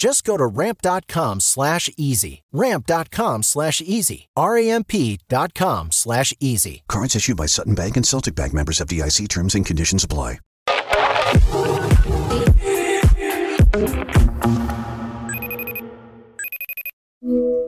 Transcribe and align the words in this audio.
Just 0.00 0.24
go 0.24 0.38
to 0.38 0.46
ramp.com 0.46 1.40
slash 1.40 1.90
easy. 1.98 2.42
Ramp.com 2.52 3.42
slash 3.42 3.82
easy. 3.82 4.28
R-A-M-P 4.34 5.20
dot 5.28 5.52
com 5.52 5.92
slash 5.92 6.32
easy. 6.40 6.82
Cards 6.88 7.14
issued 7.14 7.36
by 7.36 7.44
Sutton 7.44 7.74
Bank 7.74 7.98
and 7.98 8.06
Celtic 8.06 8.34
Bank 8.34 8.54
members 8.54 8.78
FDIC 8.78 9.28
terms 9.28 9.54
and 9.54 9.66
conditions 9.66 10.02
apply. 10.02 10.38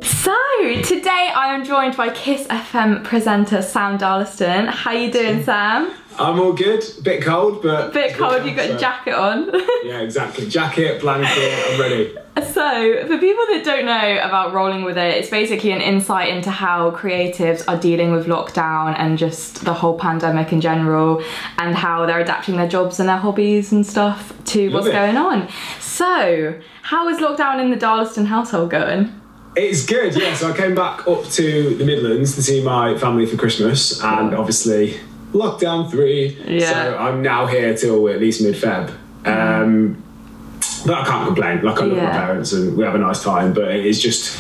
So 0.03 0.35
today 0.83 1.31
I 1.37 1.55
am 1.55 1.67
joined 1.67 1.99
by 1.99 2.09
Kiss 2.15 2.47
FM 2.47 3.05
presenter 3.05 3.61
Sam 3.61 3.99
Darlaston. 3.99 4.71
How 4.71 4.93
you 4.93 5.13
doing, 5.13 5.45
Sam? 5.45 5.93
I'm 6.19 6.39
all 6.41 6.53
good. 6.53 6.85
Bit 7.03 7.23
cold, 7.23 7.63
but 7.63 7.93
Bit 7.93 8.15
cold. 8.15 8.45
You've 8.45 8.57
got 8.57 8.71
a 8.71 8.77
jacket 8.79 9.15
on. 9.15 9.51
Yeah, 9.85 10.01
exactly. 10.01 10.49
Jacket, 10.49 11.01
blanket. 11.01 11.29
I'm 11.73 11.81
ready. 11.81 12.15
so 12.53 13.07
for 13.09 13.19
people 13.19 13.45
that 13.51 13.63
don't 13.65 13.85
know 13.85 14.19
about 14.23 14.53
rolling 14.53 14.85
with 14.85 14.97
it, 14.97 15.17
it's 15.17 15.29
basically 15.29 15.73
an 15.73 15.81
insight 15.81 16.29
into 16.29 16.51
how 16.53 16.93
creatives 16.93 17.65
are 17.67 17.77
dealing 17.77 18.13
with 18.13 18.27
lockdown 18.27 18.95
and 18.97 19.19
just 19.19 19.65
the 19.65 19.75
whole 19.75 19.99
pandemic 19.99 20.53
in 20.53 20.61
general, 20.61 21.23
and 21.59 21.75
how 21.75 22.07
they're 22.07 22.21
adapting 22.21 22.57
their 22.57 22.69
jobs 22.69 23.01
and 23.01 23.09
their 23.09 23.17
hobbies 23.17 23.73
and 23.73 23.85
stuff 23.85 24.33
to 24.45 24.71
Love 24.71 24.75
what's 24.75 24.87
it. 24.87 24.93
going 24.93 25.17
on. 25.17 25.49
So 25.81 26.59
how 26.83 27.09
is 27.09 27.19
lockdown 27.19 27.61
in 27.61 27.71
the 27.71 27.77
Darlaston 27.77 28.27
household 28.27 28.71
going? 28.71 29.13
It's 29.57 29.85
good. 29.85 30.15
Yeah. 30.15 30.35
So 30.35 30.51
I 30.53 30.57
came 30.57 30.75
back 30.77 31.07
up 31.09 31.25
to 31.25 31.75
the 31.77 31.85
Midlands 31.85 32.37
to 32.37 32.43
see 32.43 32.63
my 32.63 32.97
family 32.97 33.27
for 33.27 33.37
Christmas, 33.37 34.01
and 34.03 34.33
obviously 34.33 35.01
lockdown 35.33 35.91
three. 35.91 36.37
Yeah. 36.47 36.73
So 36.73 36.97
I'm 36.99 37.23
now 37.23 37.47
here 37.47 37.77
till 37.77 38.09
at 38.09 38.21
least 38.21 38.43
mid 38.43 38.55
Feb. 38.55 38.93
Um, 39.25 40.03
but 40.85 40.95
I 40.99 41.05
can't 41.07 41.27
complain. 41.27 41.63
Like 41.63 41.79
I 41.81 41.85
love 41.85 41.97
Yeah. 41.97 42.05
my 42.07 42.11
parents 42.13 42.53
and 42.53 42.77
we 42.77 42.85
have 42.85 42.95
a 42.95 42.99
nice 42.99 43.23
time, 43.23 43.53
but 43.53 43.71
it 43.71 43.87
is 43.87 44.01
just 44.03 44.37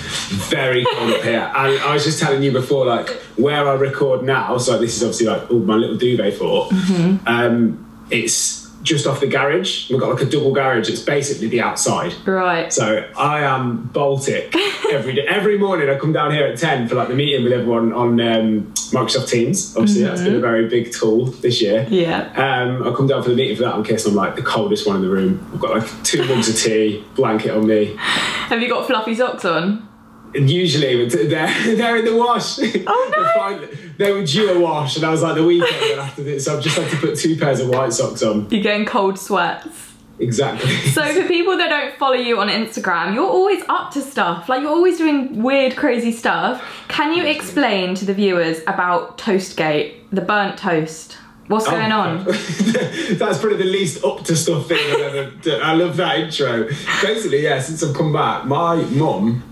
very 0.51 0.85
cold 0.95 1.11
up 1.13 1.23
here. 1.23 1.51
And 1.57 1.79
I 1.81 1.95
was 1.95 2.05
just 2.05 2.19
telling 2.21 2.43
you 2.43 2.51
before, 2.53 2.85
like 2.87 3.09
where 3.37 3.69
I 3.69 3.75
record 3.75 4.25
now. 4.25 4.59
So 4.59 4.79
this 4.79 4.97
is 4.97 5.03
obviously 5.03 5.27
like 5.27 5.51
all 5.51 5.61
my 5.61 5.77
little 5.77 5.97
duvet 5.97 6.35
fort. 6.35 6.71
Mm-hmm. 6.71 7.29
Um, 7.29 8.05
it's 8.11 8.62
just 8.83 9.07
off 9.07 9.21
the 9.21 9.27
garage. 9.27 9.91
We've 9.91 10.01
got 10.01 10.11
like 10.11 10.23
a 10.23 10.31
double 10.31 10.53
garage. 10.53 10.89
It's 10.89 11.01
basically 11.01 11.49
the 11.49 11.61
outside. 11.61 12.15
Right. 12.27 12.73
So 12.73 13.09
I 13.17 13.41
am 13.41 13.85
Baltic 13.93 14.55
every 14.91 15.15
day. 15.15 15.27
Every 15.27 15.59
morning 15.59 15.89
I 15.89 15.99
come 15.99 16.13
down 16.13 16.33
here 16.33 16.47
at 16.47 16.59
10 16.59 16.89
for 16.89 16.95
like 16.95 17.09
the 17.09 17.15
meeting 17.15 17.45
with 17.45 17.53
everyone 17.53 17.93
on 17.93 18.21
um, 18.21 18.73
Microsoft 18.93 19.29
Teams. 19.29 19.77
Obviously, 19.77 20.03
that's 20.03 20.23
been 20.23 20.35
a 20.35 20.41
very 20.41 20.69
big 20.69 20.93
tool 20.93 21.27
this 21.27 21.61
year. 21.63 21.85
Mm-hmm. 21.85 21.95
Yeah. 21.95 22.33
Um, 22.37 22.87
I 22.87 22.95
come 22.95 23.07
down 23.07 23.23
for 23.23 23.31
the 23.31 23.37
meeting 23.37 23.57
for 23.57 23.63
that 23.63 23.75
on 23.75 23.85
Kiss. 23.85 24.07
I'm 24.07 24.15
like 24.15 24.37
the 24.37 24.43
coldest 24.43 24.87
one 24.87 24.97
in 24.97 25.03
the 25.03 25.11
room. 25.11 25.49
I've 25.53 25.61
got 25.61 25.79
like 25.79 26.05
two 26.05 26.25
mugs 26.27 26.49
of 26.49 26.57
tea, 26.57 27.05
blanket 27.15 27.51
on 27.51 27.67
me. 27.67 27.95
Have 27.97 28.61
you 28.61 28.69
got 28.69 28.87
fluffy 28.87 29.15
socks 29.15 29.45
on? 29.45 29.89
And 30.35 30.51
usually 30.51 31.09
they're, 31.09 31.27
they're 31.77 31.97
in 31.97 32.05
the 32.05 32.17
wash. 32.17 32.59
Oh, 32.59 33.59
no. 33.61 33.69
They 33.99 34.13
were 34.13 34.25
due 34.25 34.51
a 34.51 34.61
wash, 34.61 34.97
and 34.97 35.05
I 35.05 35.11
was 35.11 35.23
like 35.23 35.35
the 35.35 35.45
weekend 35.45 36.01
after 36.01 36.23
this. 36.23 36.47
So 36.47 36.57
I've 36.57 36.63
just 36.63 36.77
had 36.79 36.91
to 36.91 36.97
put 36.97 37.19
two 37.19 37.37
pairs 37.37 37.61
of 37.61 37.69
white 37.69 37.93
socks 37.93 38.23
on. 38.23 38.49
You're 38.51 38.63
getting 38.63 38.87
cold 38.87 39.19
sweats. 39.19 39.93
Exactly. 40.19 40.75
So 40.91 41.03
for 41.21 41.27
people 41.27 41.57
that 41.59 41.69
don't 41.69 41.97
follow 41.97 42.15
you 42.15 42.41
on 42.41 42.49
Instagram, 42.49 43.15
you're 43.15 43.29
always 43.29 43.63
up 43.69 43.93
to 43.93 44.01
stuff. 44.01 44.49
Like 44.49 44.63
you're 44.63 44.71
always 44.71 44.99
doing 44.99 45.43
weird, 45.43 45.77
crazy 45.77 46.13
stuff. 46.13 46.63
Can 46.89 47.15
you 47.15 47.25
explain 47.25 47.95
to 47.97 48.05
the 48.05 48.15
viewers 48.15 48.61
about 48.67 49.19
Toastgate, 49.19 49.95
the 50.11 50.21
burnt 50.21 50.59
toast? 50.59 51.19
What's 51.49 51.67
oh. 51.67 51.73
going 51.73 51.93
on? 51.93 52.25
That's 52.25 53.39
probably 53.39 53.59
the 53.59 53.65
least 53.65 54.05
up 54.05 54.25
to 54.25 54.37
stuff 54.37 54.69
thing 54.69 54.79
I've 54.79 55.01
ever 55.01 55.31
done. 55.43 55.61
I 55.61 55.75
love 55.75 55.97
that 55.97 56.19
intro. 56.21 56.69
Basically, 57.03 57.43
yeah, 57.43 57.61
since 57.61 57.83
I've 57.83 57.95
come 57.95 58.13
back, 58.13 58.45
my 58.45 58.77
mum. 58.77 59.43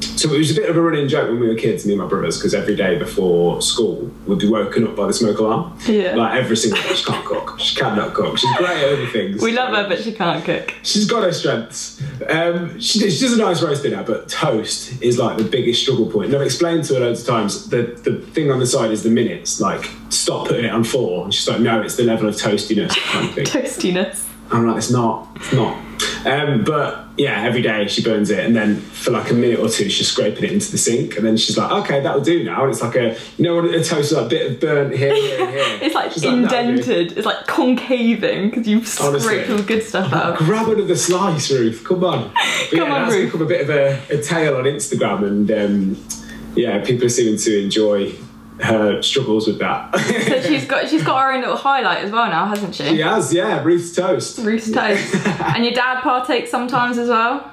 So 0.00 0.32
it 0.32 0.38
was 0.38 0.50
a 0.50 0.54
bit 0.60 0.68
of 0.68 0.76
a 0.76 0.80
running 0.80 1.08
joke 1.08 1.28
when 1.28 1.40
we 1.40 1.48
were 1.48 1.54
kids, 1.54 1.86
me 1.86 1.92
and 1.92 2.02
my 2.02 2.08
brothers, 2.08 2.38
because 2.38 2.54
every 2.54 2.74
day 2.74 2.98
before 2.98 3.60
school, 3.62 4.10
we'd 4.26 4.38
be 4.38 4.48
woken 4.48 4.86
up 4.86 4.96
by 4.96 5.06
the 5.06 5.12
smoke 5.12 5.38
alarm. 5.38 5.78
Yeah. 5.86 6.14
Like 6.14 6.38
every 6.38 6.56
single 6.56 6.82
day. 6.82 6.94
She 6.94 7.04
can't 7.04 7.24
cook. 7.24 7.58
She 7.58 7.76
cannot 7.76 8.14
cook. 8.14 8.38
She's 8.38 8.56
great 8.56 8.70
at 8.70 8.92
other 8.92 9.06
things. 9.08 9.42
We 9.42 9.52
love 9.52 9.74
her, 9.74 9.88
but 9.88 10.02
she 10.02 10.12
can't 10.12 10.44
cook. 10.44 10.74
She's 10.82 11.08
got 11.08 11.22
her 11.22 11.32
strengths. 11.32 12.02
Um, 12.28 12.80
she, 12.80 13.10
she 13.10 13.20
does 13.20 13.34
a 13.34 13.38
nice 13.38 13.62
roast 13.62 13.82
dinner, 13.82 14.02
but 14.02 14.28
toast 14.28 15.02
is 15.02 15.18
like 15.18 15.36
the 15.36 15.44
biggest 15.44 15.82
struggle 15.82 16.10
point. 16.10 16.26
And 16.26 16.36
I've 16.36 16.42
explained 16.42 16.84
to 16.84 16.94
her 16.94 17.00
loads 17.00 17.20
of 17.22 17.26
times 17.26 17.68
the, 17.68 17.98
the 18.02 18.18
thing 18.32 18.50
on 18.50 18.58
the 18.58 18.66
side 18.66 18.90
is 18.90 19.02
the 19.02 19.10
minutes. 19.10 19.60
Like, 19.60 19.90
stop 20.08 20.48
putting 20.48 20.64
it 20.64 20.70
on 20.70 20.84
four. 20.84 21.24
And 21.24 21.34
she's 21.34 21.48
like, 21.48 21.60
no, 21.60 21.82
it's 21.82 21.96
the 21.96 22.04
level 22.04 22.28
of 22.28 22.34
toastiness 22.36 22.96
kind 23.12 23.28
of 23.28 23.34
thing. 23.34 23.44
Toastiness. 23.46 24.26
I'm 24.50 24.66
like, 24.66 24.78
it's 24.78 24.90
not, 24.90 25.28
it's 25.36 25.52
not. 25.52 25.76
Um, 26.24 26.64
but 26.64 27.04
yeah, 27.16 27.42
every 27.42 27.62
day 27.62 27.86
she 27.88 28.02
burns 28.02 28.30
it, 28.30 28.44
and 28.44 28.54
then 28.54 28.76
for 28.76 29.10
like 29.10 29.30
a 29.30 29.34
minute 29.34 29.58
or 29.58 29.68
two, 29.68 29.88
she's 29.88 30.08
scraping 30.08 30.44
it 30.44 30.52
into 30.52 30.70
the 30.70 30.78
sink, 30.78 31.16
and 31.16 31.26
then 31.26 31.36
she's 31.36 31.56
like, 31.56 31.70
okay, 31.70 32.00
that'll 32.00 32.20
do 32.20 32.44
now. 32.44 32.62
And 32.62 32.72
it's 32.72 32.82
like 32.82 32.94
a, 32.96 33.16
you 33.36 33.44
know, 33.44 33.56
what 33.56 33.64
a 33.66 33.82
toast 33.82 34.12
like 34.12 34.26
a 34.26 34.28
bit 34.28 34.52
of 34.52 34.60
burnt 34.60 34.94
here, 34.94 35.14
here, 35.14 35.40
and 35.40 35.50
here. 35.50 35.78
It's 35.82 35.94
like 35.94 36.12
She's 36.12 36.24
indented. 36.24 37.12
It's 37.16 37.26
like 37.26 37.46
concaving 37.46 38.50
because 38.50 38.66
you've 38.66 38.82
Honestly. 39.00 39.20
scraped 39.20 39.50
all 39.50 39.56
the 39.56 39.62
good 39.62 39.82
stuff 39.82 40.12
out. 40.12 40.38
Grab 40.38 40.68
another 40.68 40.96
slice, 40.96 41.50
Ruth. 41.50 41.84
Come 41.84 42.04
on. 42.04 42.32
But 42.70 42.78
Come 42.78 42.88
yeah, 42.88 42.94
on, 42.94 43.02
that's 43.02 43.14
Ruth. 43.14 43.32
become 43.32 43.42
a 43.46 43.48
bit 43.48 43.60
of 43.62 43.70
a, 43.70 44.18
a 44.18 44.22
tale 44.22 44.56
on 44.56 44.64
Instagram, 44.64 45.26
and 45.26 45.50
um, 45.50 46.06
yeah, 46.56 46.84
people 46.84 47.04
are 47.06 47.10
seeming 47.10 47.38
to 47.38 47.62
enjoy 47.62 48.12
her 48.60 49.02
struggles 49.02 49.46
with 49.46 49.58
that. 49.58 49.94
So 50.26 50.40
she's 50.42 50.64
got 50.66 50.88
she's 50.88 51.02
got 51.02 51.22
her 51.22 51.32
own 51.34 51.40
little 51.40 51.56
highlight 51.56 52.04
as 52.04 52.10
well 52.10 52.26
now, 52.28 52.46
hasn't 52.46 52.74
she? 52.74 52.84
she 52.84 53.00
has, 53.00 53.32
yeah, 53.32 53.62
Ruth's 53.62 53.94
toast. 53.94 54.38
Ruth's 54.38 54.70
toast. 54.70 55.14
and 55.26 55.64
your 55.64 55.74
dad 55.74 56.00
partakes 56.02 56.50
sometimes 56.50 56.98
as 56.98 57.08
well. 57.08 57.52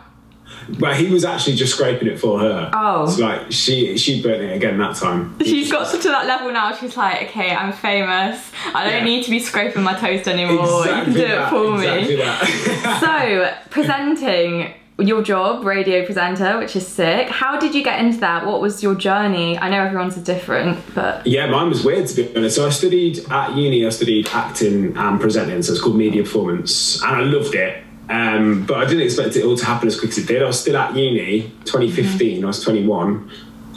But 0.80 0.96
he 0.96 1.08
was 1.10 1.26
actually 1.26 1.56
just 1.56 1.74
scraping 1.74 2.08
it 2.08 2.20
for 2.20 2.40
her. 2.40 2.70
Oh. 2.74 3.08
So 3.10 3.22
like 3.26 3.52
she 3.52 3.98
she 3.98 4.22
burnt 4.22 4.42
it 4.42 4.56
again 4.56 4.78
that 4.78 4.96
time. 4.96 5.38
She's 5.40 5.72
got 5.72 5.92
to 5.92 6.08
that 6.10 6.26
level 6.26 6.52
now. 6.52 6.74
She's 6.76 6.96
like, 6.96 7.24
okay, 7.30 7.52
I'm 7.54 7.74
famous. 7.74 8.52
I 8.74 8.84
don't 8.86 9.00
Yeah. 9.00 9.04
need 9.04 9.24
to 9.26 9.30
be 9.32 9.40
scraping 9.40 9.84
my 9.84 9.94
toast 9.94 10.28
anymore. 10.28 10.86
you 10.86 10.92
can 10.92 11.14
do 11.14 11.28
that, 11.28 11.48
it 11.48 11.50
for 11.50 11.76
exactly 11.76 12.16
me. 12.18 13.00
So, 13.00 13.54
presenting 13.70 14.74
your 15.00 15.24
job, 15.24 15.64
radio 15.66 16.06
presenter, 16.06 16.60
which 16.60 16.76
is 16.76 16.88
sick. 16.88 17.28
How 17.30 17.60
did 17.60 17.74
you 17.74 17.84
get 17.84 18.00
into 18.00 18.20
that? 18.20 18.46
What 18.46 18.62
was 18.62 18.84
your 18.84 18.94
journey? 18.96 19.58
I 19.58 19.70
know 19.70 19.82
everyone's 19.84 20.16
different, 20.18 20.80
but 20.94 21.26
Yeah, 21.26 21.48
mine 21.48 21.70
was 21.70 21.84
weird 21.84 22.08
to 22.08 22.16
be 22.16 22.36
honest. 22.36 22.56
So 22.58 22.68
I 22.68 22.70
studied 22.70 23.20
at 23.32 23.56
uni. 23.56 23.86
I 23.86 23.90
studied 23.90 24.28
acting 24.32 24.96
and 24.96 25.20
presenting, 25.20 25.62
so 25.64 25.74
it's 25.74 25.82
called 25.82 25.96
media 25.98 26.24
performance, 26.24 27.02
and 27.02 27.16
I 27.16 27.22
loved 27.22 27.56
it. 27.56 27.84
Um, 28.10 28.66
but 28.66 28.78
I 28.78 28.86
didn't 28.86 29.04
expect 29.04 29.36
it 29.36 29.46
all 29.46 29.56
to 29.58 29.66
happen 29.66 29.88
as 29.88 29.98
quick 30.00 30.12
as 30.12 30.18
it 30.20 30.28
did. 30.28 30.44
I 30.44 30.46
was 30.46 30.60
still 30.60 30.78
at 30.78 30.96
uni, 30.96 31.52
2015. 31.66 32.44
I 32.44 32.48
was 32.48 32.62
21, 32.62 33.32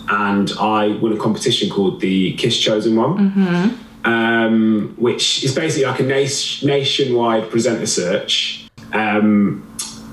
and 0.08 0.52
I 0.60 0.88
won 1.00 1.12
a 1.12 1.16
competition 1.16 1.70
called 1.70 2.00
the 2.00 2.34
Kiss 2.34 2.58
Chosen 2.58 2.96
One, 2.96 3.78
um, 4.04 4.94
which 4.98 5.44
is 5.44 5.54
basically 5.54 5.86
like 5.86 6.00
a 6.00 6.02
nation- 6.02 6.68
nationwide 6.68 7.50
presenter 7.50 7.86
search. 7.86 8.68
Um, 8.92 9.62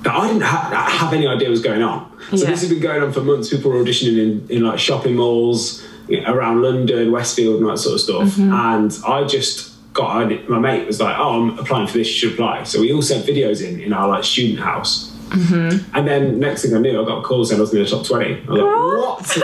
that 0.04 0.14
I 0.14 0.26
didn't 0.28 0.42
ha- 0.42 0.86
have 0.88 1.12
any 1.12 1.26
idea 1.26 1.50
was 1.50 1.62
going 1.62 1.82
on. 1.82 2.10
So 2.30 2.36
Yeah. 2.36 2.50
this 2.50 2.60
has 2.60 2.70
been 2.70 2.80
going 2.80 3.02
on 3.02 3.12
for 3.12 3.20
months. 3.22 3.48
People 3.50 3.70
were 3.72 3.82
auditioning 3.82 4.18
in, 4.18 4.46
in 4.48 4.62
like 4.62 4.78
shopping 4.78 5.14
malls 5.16 5.82
you 6.08 6.20
know, 6.20 6.32
around 6.32 6.62
London, 6.62 7.10
Westfield, 7.10 7.60
and 7.60 7.68
that 7.70 7.78
sort 7.78 7.94
of 7.96 8.00
stuff. 8.00 8.28
Mm-hmm. 8.36 8.52
And 8.52 8.98
I 9.06 9.24
just 9.24 9.72
got 9.94 10.08
I- 10.30 10.40
my 10.48 10.58
mate 10.58 10.86
was 10.86 11.00
like, 11.00 11.16
"Oh, 11.18 11.30
I'm 11.42 11.58
applying 11.58 11.86
for 11.86 11.98
this. 11.98 12.08
You 12.08 12.14
should 12.14 12.32
apply." 12.34 12.64
So 12.64 12.80
we 12.80 12.92
all 12.92 13.02
sent 13.02 13.24
videos 13.26 13.66
in 13.66 13.80
in 13.80 13.92
our 13.92 14.08
like 14.08 14.24
student 14.24 14.60
house. 14.60 15.10
Mm-hmm. 15.30 15.96
And 15.96 16.06
then 16.08 16.38
next 16.38 16.62
thing 16.62 16.74
I 16.76 16.78
knew, 16.80 17.00
I 17.00 17.04
got 17.06 17.18
a 17.18 17.22
call 17.22 17.44
saying 17.44 17.58
I 17.58 17.62
was 17.62 17.72
in 17.74 17.82
the 17.82 17.88
top 17.88 18.04
twenty. 18.06 18.34
I 18.34 18.50
was 18.50 18.60
like, 18.60 19.38
"What?" 19.40 19.42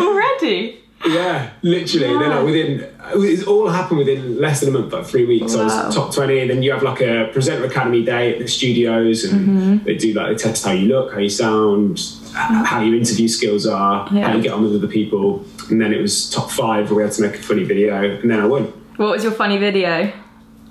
already. 0.00 0.80
Yeah, 1.06 1.50
literally. 1.62 2.06
Then 2.18 2.30
like 2.30 2.44
within, 2.44 2.86
it's 3.16 3.42
all 3.44 3.68
happened 3.68 3.98
within 3.98 4.40
less 4.40 4.60
than 4.60 4.74
a 4.74 4.78
month, 4.78 4.92
like 4.92 5.04
three 5.06 5.26
weeks. 5.26 5.54
I 5.54 5.64
was 5.64 5.94
top 5.94 6.14
twenty, 6.14 6.40
and 6.40 6.48
then 6.50 6.62
you 6.62 6.72
have 6.72 6.82
like 6.82 7.00
a 7.02 7.28
presenter 7.32 7.64
academy 7.66 8.04
day 8.04 8.32
at 8.32 8.38
the 8.38 8.48
studios, 8.48 9.24
and 9.24 9.34
Mm-hmm. 9.48 9.84
they 9.84 9.96
do 9.96 10.12
like 10.14 10.28
they 10.36 10.42
test 10.42 10.64
how 10.64 10.72
you 10.72 10.88
look, 10.88 11.12
how 11.12 11.18
you 11.18 11.28
sound, 11.28 11.98
h- 11.98 12.34
how 12.34 12.80
your 12.80 12.94
interview 12.96 13.28
skills 13.28 13.66
are, 13.66 14.08
Yeah. 14.12 14.28
how 14.28 14.36
you 14.36 14.42
get 14.42 14.52
on 14.52 14.62
with 14.62 14.74
other 14.76 14.88
people, 14.92 15.44
and 15.70 15.80
then 15.80 15.92
it 15.92 16.00
was 16.00 16.30
top 16.30 16.50
five 16.50 16.88
where 16.90 16.96
we 16.98 17.02
had 17.02 17.12
to 17.12 17.22
make 17.22 17.34
a 17.34 17.42
funny 17.42 17.64
video, 17.64 18.18
and 18.20 18.30
then 18.30 18.40
I 18.40 18.46
won. 18.46 18.64
What 18.96 19.10
was 19.10 19.22
your 19.24 19.32
funny 19.32 19.58
video? 19.58 20.10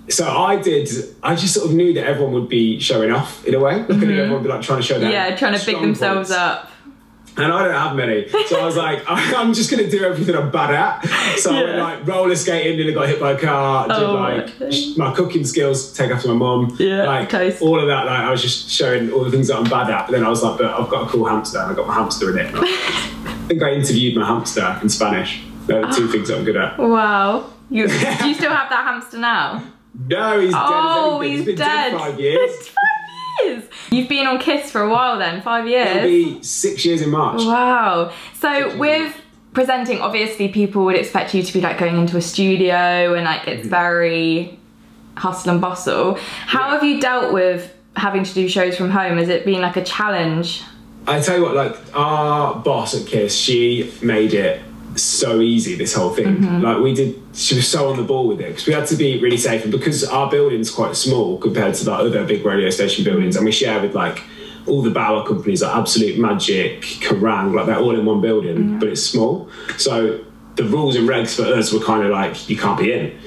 So 0.10 0.28
I 0.28 0.56
did. 0.62 0.90
I 1.22 1.36
just 1.36 1.54
sort 1.54 1.68
of 1.70 1.76
knew 1.76 1.94
that 1.94 2.06
everyone 2.06 2.34
would 2.34 2.50
be 2.50 2.80
showing 2.80 3.12
off 3.12 3.46
in 3.46 3.54
a 3.56 3.60
way. 3.60 3.78
Like 3.82 3.92
I 3.92 3.96
knew 3.96 4.12
everyone 4.14 4.32
would 4.34 4.44
be 4.44 4.50
like 4.50 4.62
trying 4.62 4.80
to 4.82 4.84
show 4.86 5.00
their 5.00 5.10
Mm-hmm. 5.12 5.32
Yeah, 5.32 5.36
trying 5.38 5.58
to 5.58 5.66
big 5.66 5.80
themselves 5.80 6.30
points. 6.30 6.32
up. 6.32 6.70
And 7.36 7.52
I 7.52 7.64
don't 7.64 7.74
have 7.74 7.96
many. 7.96 8.28
So 8.48 8.60
I 8.60 8.66
was 8.66 8.76
like, 8.78 9.04
I'm 9.08 9.54
just 9.54 9.72
going 9.72 9.84
to 9.84 9.90
do 9.90 10.04
everything 10.04 10.36
I'm 10.36 10.52
bad 10.52 10.74
at. 10.74 11.40
So 11.40 11.52
I 11.52 11.64
went 11.64 11.70
Yeah. 11.70 11.84
like 11.84 12.08
roller 12.08 12.36
skating, 12.36 12.78
nearly 12.78 12.94
got 12.94 13.08
hit 13.08 13.20
by 13.20 13.32
a 13.32 13.40
car, 13.40 13.88
did 13.88 13.98
Oh, 13.98 14.14
like 14.14 14.62
okay. 14.62 14.94
my 14.98 15.14
cooking 15.14 15.44
skills, 15.46 15.94
take 15.94 16.12
after 16.12 16.28
my 16.28 16.36
mum. 16.36 16.76
Yeah, 16.80 17.06
Like 17.06 17.34
all 17.62 17.80
of 17.80 17.88
that. 17.88 18.06
Like 18.06 18.20
I 18.20 18.30
was 18.32 18.42
just 18.42 18.70
showing 18.70 19.12
all 19.12 19.24
the 19.24 19.32
things 19.32 19.48
that 19.48 19.58
I'm 19.58 19.64
bad 19.64 19.90
at. 19.90 20.06
But 20.08 20.12
then 20.14 20.24
I 20.24 20.30
was 20.30 20.44
like, 20.44 20.58
but 20.60 20.68
I've 20.68 20.90
got 20.90 21.08
a 21.08 21.10
cool 21.10 21.26
hamster 21.26 21.60
and 21.60 21.72
I 21.72 21.76
got 21.76 21.88
my 21.88 21.94
hamster 21.96 22.30
in 22.38 22.46
it. 22.46 22.54
I 22.56 23.46
think 23.48 23.64
I 23.64 23.72
interviewed 23.74 24.16
my 24.16 24.26
hamster 24.26 24.80
in 24.82 24.90
Spanish. 24.90 25.44
They're 25.66 25.82
the 25.82 25.88
two 25.94 26.08
ah. 26.08 26.12
things 26.12 26.30
I'm 26.30 26.44
good 26.44 26.58
at. 26.58 26.78
Wow. 26.78 27.52
You, 27.70 27.88
do 27.88 27.94
you 28.28 28.34
still 28.36 28.52
have 28.54 28.70
that 28.70 28.84
hamster 28.86 29.18
now? 29.18 29.64
No, 30.08 30.40
he's 30.40 30.52
dead. 30.52 30.62
Oh, 30.62 31.20
he's 31.22 31.46
been 31.46 31.56
dead. 31.56 31.92
dead 31.92 32.00
five 32.00 32.20
years. 32.20 32.52
Years. 33.42 33.64
You've 33.92 34.10
been 34.10 34.28
on 34.28 34.40
Kiss 34.40 34.72
for 34.72 34.82
a 34.82 34.90
while 34.90 35.18
then, 35.20 35.42
five 35.42 35.68
years. 35.68 35.88
It'll 35.98 36.10
be 36.10 36.44
six 36.44 36.86
years 36.86 37.02
in 37.02 37.10
March. 37.10 37.40
Wow. 37.42 38.12
So 38.40 38.76
with 38.78 39.16
presenting, 39.54 40.02
obviously 40.02 40.48
people 40.50 40.86
would 40.86 40.96
expect 40.96 41.34
you 41.34 41.44
to 41.44 41.54
be 41.54 41.62
like 41.62 41.78
going 41.78 41.98
into 41.98 42.18
a 42.18 42.22
studio 42.22 43.14
and 43.14 43.26
like 43.26 43.42
Mm-hmm. 43.42 43.50
it's 43.60 43.68
very 43.68 44.58
hustle 45.16 45.52
and 45.52 45.62
bustle. 45.62 46.16
How 46.48 46.70
have 46.72 46.84
you 46.84 47.00
dealt 47.00 47.34
with 47.34 47.72
having 47.96 48.24
to 48.24 48.34
do 48.34 48.48
shows 48.50 48.76
from 48.76 48.90
home? 48.90 49.18
Has 49.18 49.30
it 49.30 49.46
been 49.46 49.62
like 49.62 49.78
a 49.78 49.84
challenge? 49.84 50.64
I 51.06 51.20
tell 51.20 51.38
you 51.38 51.44
what, 51.44 51.54
like 51.56 51.76
our 51.94 52.56
boss 52.56 52.96
at 53.00 53.06
Kiss, 53.08 53.36
she 53.36 53.94
made 54.02 54.34
it 54.34 54.62
so 54.95 55.40
easy. 55.42 55.75
This 55.75 55.94
whole 55.94 56.12
thing, 56.12 56.62
like 56.62 56.80
we 56.81 56.94
did, 56.94 57.16
she 57.34 57.56
was 57.56 57.68
so 57.68 57.90
on 57.90 57.98
the 57.98 58.04
ball 58.04 58.28
with 58.28 58.40
it 58.42 58.50
because 58.50 58.68
we 58.68 58.74
had 58.74 58.88
to 58.88 58.95
be 58.95 59.19
really 59.19 59.38
safe, 59.38 59.63
and 59.63 59.72
because 59.72 60.04
our 60.04 60.30
building's 60.30 60.69
quite 60.69 60.95
small 60.95 61.38
compared 61.38 61.75
to 61.75 61.86
the 61.86 61.92
other 61.94 62.25
big 62.25 62.45
radio 62.45 62.69
station 62.69 63.04
buildings, 63.04 63.36
and 63.36 63.45
we 63.45 63.51
share 63.51 63.81
with 63.81 63.95
like 63.95 64.22
all 64.66 64.81
the 64.81 64.90
Bauer 64.92 65.25
companies, 65.28 65.62
like 65.62 65.75
Absolute 65.75 66.18
Magic, 66.18 66.81
Kerrang, 66.81 67.54
like 67.54 67.66
they're 67.66 67.80
all 67.80 67.98
in 68.00 68.06
one 68.06 68.22
building, 68.22 68.56
but 68.80 68.88
it's 68.90 69.04
small. 69.04 69.50
So 69.78 70.24
the 70.56 70.63
rules 70.63 70.96
and 70.96 71.07
regs 71.10 71.36
for 71.36 71.44
us 71.44 71.74
were 71.74 71.80
kind 71.81 72.04
of 72.04 72.12
like 72.12 72.50
you 72.50 72.57
can't 72.57 72.80
be 72.80 72.92
in. 72.94 73.18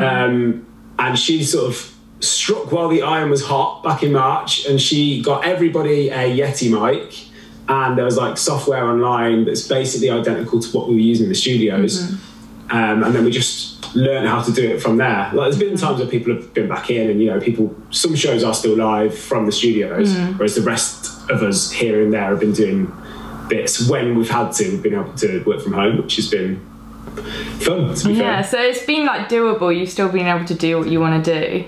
Um, 0.00 0.66
and 0.98 1.18
she 1.18 1.44
sort 1.44 1.66
of 1.66 1.94
struck 2.20 2.72
while 2.72 2.88
the 2.88 3.02
iron 3.02 3.30
was 3.30 3.44
hot 3.44 3.82
back 3.84 4.02
in 4.02 4.12
March, 4.12 4.66
and 4.66 4.80
she 4.80 5.20
got 5.22 5.44
everybody 5.44 6.08
a 6.08 6.36
Yeti 6.38 6.70
mic. 6.70 7.27
And 7.68 7.98
there 7.98 8.04
was 8.04 8.16
like 8.16 8.38
software 8.38 8.84
online 8.84 9.44
that's 9.44 9.66
basically 9.66 10.10
identical 10.10 10.60
to 10.60 10.68
what 10.76 10.88
we 10.88 10.94
were 10.94 11.00
using 11.00 11.24
in 11.24 11.28
the 11.28 11.34
studios. 11.34 12.02
Mm-hmm. 12.02 12.76
Um, 12.76 13.02
and 13.02 13.14
then 13.14 13.24
we 13.24 13.30
just 13.30 13.94
learned 13.94 14.28
how 14.28 14.42
to 14.42 14.52
do 14.52 14.70
it 14.70 14.82
from 14.82 14.96
there. 14.96 15.30
Like 15.32 15.50
there's 15.50 15.58
been 15.58 15.74
mm-hmm. 15.74 15.86
times 15.86 16.00
where 16.00 16.08
people 16.08 16.34
have 16.34 16.52
been 16.54 16.68
back 16.68 16.90
in, 16.90 17.10
and 17.10 17.20
you 17.20 17.30
know, 17.30 17.40
people. 17.40 17.74
Some 17.90 18.14
shows 18.14 18.44
are 18.44 18.54
still 18.54 18.76
live 18.76 19.16
from 19.16 19.46
the 19.46 19.52
studios, 19.52 20.12
mm-hmm. 20.12 20.38
whereas 20.38 20.54
the 20.54 20.62
rest 20.62 21.30
of 21.30 21.42
us 21.42 21.70
here 21.70 22.02
and 22.02 22.12
there 22.12 22.24
have 22.24 22.40
been 22.40 22.52
doing 22.52 22.92
bits 23.48 23.88
when 23.88 24.16
we've 24.16 24.30
had 24.30 24.52
to. 24.52 24.70
We've 24.70 24.82
been 24.82 24.94
able 24.94 25.14
to 25.14 25.42
work 25.44 25.60
from 25.62 25.72
home, 25.72 25.98
which 25.98 26.16
has 26.16 26.30
been 26.30 26.60
fun. 27.60 27.94
To 27.94 28.08
be 28.08 28.14
Yeah, 28.14 28.42
fair. 28.42 28.44
so 28.44 28.60
it's 28.60 28.84
been 28.84 29.06
like 29.06 29.28
doable. 29.28 29.76
You've 29.76 29.90
still 29.90 30.08
been 30.08 30.26
able 30.26 30.44
to 30.46 30.54
do 30.54 30.78
what 30.78 30.88
you 30.88 31.00
want 31.00 31.24
to 31.24 31.40
do. 31.40 31.64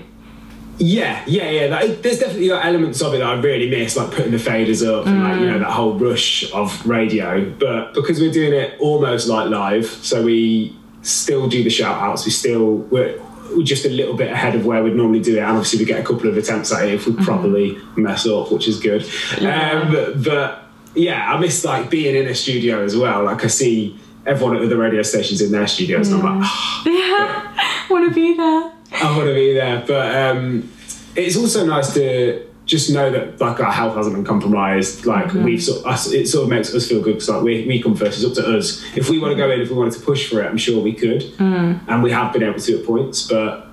Yeah, 0.77 1.23
yeah, 1.27 1.49
yeah. 1.49 1.65
Like, 1.67 2.01
there's 2.01 2.19
definitely 2.19 2.49
like, 2.49 2.65
elements 2.65 3.01
of 3.01 3.13
it 3.13 3.19
that 3.19 3.27
I 3.27 3.39
really 3.39 3.69
miss, 3.69 3.95
like 3.95 4.11
putting 4.11 4.31
the 4.31 4.37
faders 4.37 4.85
up 4.87 5.05
and 5.05 5.23
like 5.23 5.39
you 5.39 5.47
know 5.47 5.57
mm. 5.57 5.59
that 5.59 5.71
whole 5.71 5.97
rush 5.97 6.51
of 6.53 6.85
radio. 6.85 7.49
But 7.51 7.93
because 7.93 8.19
we're 8.19 8.31
doing 8.31 8.53
it 8.53 8.79
almost 8.79 9.27
like 9.27 9.49
live, 9.49 9.85
so 9.85 10.23
we 10.23 10.75
still 11.01 11.47
do 11.47 11.63
the 11.63 11.69
shout 11.69 12.01
outs. 12.01 12.25
We 12.25 12.31
still 12.31 12.75
we're, 12.75 13.21
we're 13.55 13.63
just 13.63 13.85
a 13.85 13.89
little 13.89 14.15
bit 14.15 14.31
ahead 14.31 14.55
of 14.55 14.65
where 14.65 14.83
we'd 14.83 14.95
normally 14.95 15.21
do 15.21 15.37
it, 15.37 15.41
and 15.41 15.49
obviously 15.51 15.79
we 15.79 15.85
get 15.85 15.99
a 15.99 16.03
couple 16.03 16.27
of 16.27 16.37
attempts 16.37 16.71
at 16.71 16.87
it 16.87 16.95
if 16.95 17.05
we 17.05 17.13
mm-hmm. 17.13 17.23
properly 17.23 17.77
mess 17.95 18.25
up, 18.25 18.51
which 18.51 18.67
is 18.67 18.79
good. 18.79 19.03
Um, 19.41 20.23
but, 20.23 20.63
yeah, 20.95 21.31
I 21.33 21.39
miss 21.39 21.63
like 21.63 21.89
being 21.89 22.15
in 22.15 22.27
a 22.27 22.35
studio 22.35 22.83
as 22.83 22.97
well. 22.97 23.23
Like 23.25 23.43
I 23.43 23.47
see 23.47 23.99
everyone 24.25 24.57
at 24.57 24.67
the 24.67 24.77
radio 24.77 25.01
stations 25.03 25.41
in 25.41 25.51
their 25.51 25.67
studios, 25.67 26.11
and 26.11 26.23
I'm 26.23 26.39
like. 26.39 26.49
Yeah, 26.85 26.93
ah. 26.93 27.85
want 27.89 28.09
to 28.09 28.15
be 28.15 28.35
there. 28.35 28.70
I 29.01 29.15
want 29.17 29.27
to 29.27 29.33
be 29.33 29.53
there, 29.53 29.83
but 29.85 30.15
um, 30.15 30.71
it's 31.15 31.35
also 31.35 31.65
nice 31.65 31.93
to 31.95 32.47
just 32.65 32.89
know 32.89 33.09
that 33.11 33.41
like 33.41 33.59
our 33.59 33.71
health 33.71 33.95
hasn't 33.95 34.15
been 34.15 34.23
compromised. 34.23 35.05
Like 35.05 35.33
we've 35.33 35.61
sort 35.61 35.85
us, 35.85 36.11
it 36.11 36.27
sort 36.27 36.43
of 36.43 36.49
makes 36.49 36.73
us 36.73 36.87
feel 36.87 37.01
good 37.01 37.13
because 37.15 37.29
like 37.29 37.43
we, 37.43 37.65
we 37.67 37.81
come 37.81 37.95
first. 37.95 38.23
It's 38.23 38.37
up 38.37 38.43
to 38.45 38.57
us. 38.57 38.83
If 38.95 39.09
we 39.09 39.19
want 39.19 39.31
to 39.31 39.35
go 39.37 39.49
in, 39.51 39.61
if 39.61 39.69
we 39.69 39.75
wanted 39.75 39.93
to 39.93 40.01
push 40.01 40.29
for 40.29 40.41
it, 40.41 40.45
I'm 40.47 40.57
sure 40.57 40.81
we 40.81 40.93
could, 40.93 41.23
and 41.39 42.03
we 42.03 42.11
have 42.11 42.31
been 42.31 42.43
able 42.43 42.59
to 42.59 42.79
at 42.79 42.85
points. 42.85 43.27
But 43.27 43.67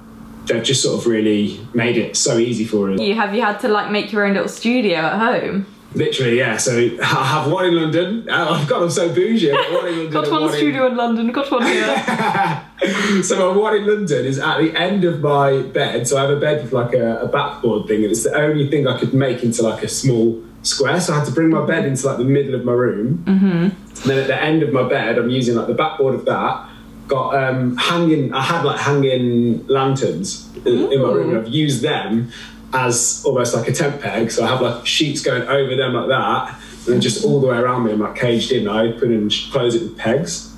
they've 0.47 0.63
just 0.65 0.83
sort 0.83 0.99
of 0.99 1.07
really 1.07 1.61
made 1.75 1.97
it 1.97 2.17
so 2.17 2.39
easy 2.39 2.65
for 2.65 2.91
us. 2.91 3.01
You 3.01 3.15
have 3.15 3.35
you 3.35 3.43
had 3.43 3.61
to 3.61 3.69
like 3.69 3.91
make 3.91 4.11
your 4.13 4.25
own 4.27 4.33
little 4.35 4.49
studio 4.49 4.97
at 4.97 5.19
home? 5.19 5.67
Literally, 5.95 6.39
yeah. 6.39 6.57
So 6.59 6.77
I 7.03 7.05
have 7.05 7.51
one 7.51 7.65
in 7.65 7.75
London. 7.75 8.27
Oh, 8.31 8.55
I've 8.55 8.69
got 8.69 8.83
I'm 8.83 8.91
so 8.91 9.13
bougie. 9.13 9.51
I've 9.51 9.71
got 9.71 9.73
one 9.73 9.87
in 9.89 9.97
London. 9.97 10.13
Got 10.13 10.25
and 10.25 10.33
one 10.33 10.53
studio 10.53 10.87
in 10.87 10.97
London. 10.97 11.33
Got 11.33 11.51
one 11.51 11.67
here. 11.67 13.23
so 13.23 13.53
my 13.53 13.59
one 13.59 13.77
in 13.77 13.87
London 13.87 14.27
is 14.27 14.39
at 14.39 14.59
the 14.59 14.79
end 14.79 15.05
of 15.05 15.21
my 15.21 15.63
bed. 15.63 16.07
So 16.07 16.19
I 16.19 16.23
have 16.23 16.31
a 16.31 16.39
bed 16.39 16.63
with 16.63 16.73
like 16.73 16.93
a, 16.93 17.21
a 17.21 17.29
backboard 17.29 17.89
thing, 17.89 18.03
and 18.03 18.13
it's 18.13 18.25
the 18.25 18.35
only 18.35 18.69
thing 18.69 18.87
I 18.87 18.99
could 18.99 19.15
make 19.15 19.43
into 19.43 19.63
like 19.63 19.83
a 19.83 19.89
small 19.89 20.43
square. 20.63 21.01
So 21.01 21.15
I 21.15 21.19
had 21.19 21.27
to 21.27 21.33
bring 21.33 21.49
my 21.51 21.65
bed 21.65 21.87
into 21.87 22.07
like 22.07 22.19
the 22.19 22.25
middle 22.25 22.55
of 22.55 22.65
my 22.65 22.73
room. 22.73 23.25
Mm-hmm. 23.27 24.09
Then 24.09 24.19
at 24.19 24.27
the 24.27 24.41
end 24.41 24.63
of 24.63 24.73
my 24.73 24.87
bed, 24.87 25.19
I'm 25.19 25.31
using 25.31 25.57
like 25.57 25.69
the 25.69 25.75
backboard 25.75 26.15
of 26.15 26.27
that. 26.27 26.69
Got 27.07 27.35
um, 27.35 27.77
hanging. 27.79 28.35
I 28.35 28.43
had 28.43 28.63
like 28.63 28.79
hanging 28.79 29.67
lanterns 29.69 30.55
in, 30.67 30.93
in 30.93 31.01
my 31.01 31.09
room. 31.09 31.39
I've 31.39 31.49
used 31.49 31.81
them 31.81 32.31
as 32.73 33.23
almost 33.25 33.55
like 33.55 33.69
a 33.69 33.73
tent 33.73 34.01
peg. 34.01 34.31
So 34.31 34.45
I 34.45 34.49
have 34.49 34.61
like 34.61 34.87
sheets 34.87 35.23
going 35.23 35.43
over 35.43 35.77
them 35.77 35.95
like 35.95 36.09
that, 36.09 36.61
and 36.85 36.95
then 36.95 37.01
just 37.01 37.25
all 37.25 37.41
the 37.41 37.47
way 37.47 37.57
around 37.57 37.85
me, 37.85 37.93
I'm 37.93 38.01
like 38.01 38.17
caged 38.17 38.53
in. 38.53 38.69
I 38.69 38.87
open 38.89 39.13
and 39.13 39.33
close 39.51 39.75
it 39.75 39.83
with 39.83 39.97
pegs 39.97 40.49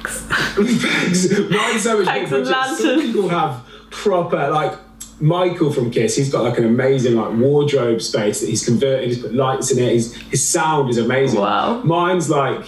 pegs. 0.00 0.26
pegs. 0.82 1.40
Mine's 1.50 1.82
so 1.82 1.98
much 1.98 2.08
Pegs 2.08 2.30
more 2.30 2.40
and 2.40 2.48
budget. 2.48 2.78
Some 2.78 3.00
people 3.00 3.28
have 3.28 3.64
proper 3.90 4.50
like 4.50 4.78
Michael 5.20 5.72
from 5.72 5.90
Kiss. 5.90 6.16
He's 6.16 6.30
got 6.30 6.44
like 6.44 6.58
an 6.58 6.64
amazing 6.64 7.16
like 7.16 7.36
wardrobe 7.36 8.00
space 8.00 8.40
that 8.40 8.48
he's 8.48 8.64
converted. 8.64 9.08
He's 9.08 9.20
put 9.20 9.34
lights 9.34 9.70
in 9.70 9.78
it. 9.78 9.92
His 9.92 10.14
his 10.14 10.46
sound 10.46 10.90
is 10.90 10.98
amazing. 10.98 11.40
Wow. 11.40 11.82
Mine's 11.82 12.30
like 12.30 12.64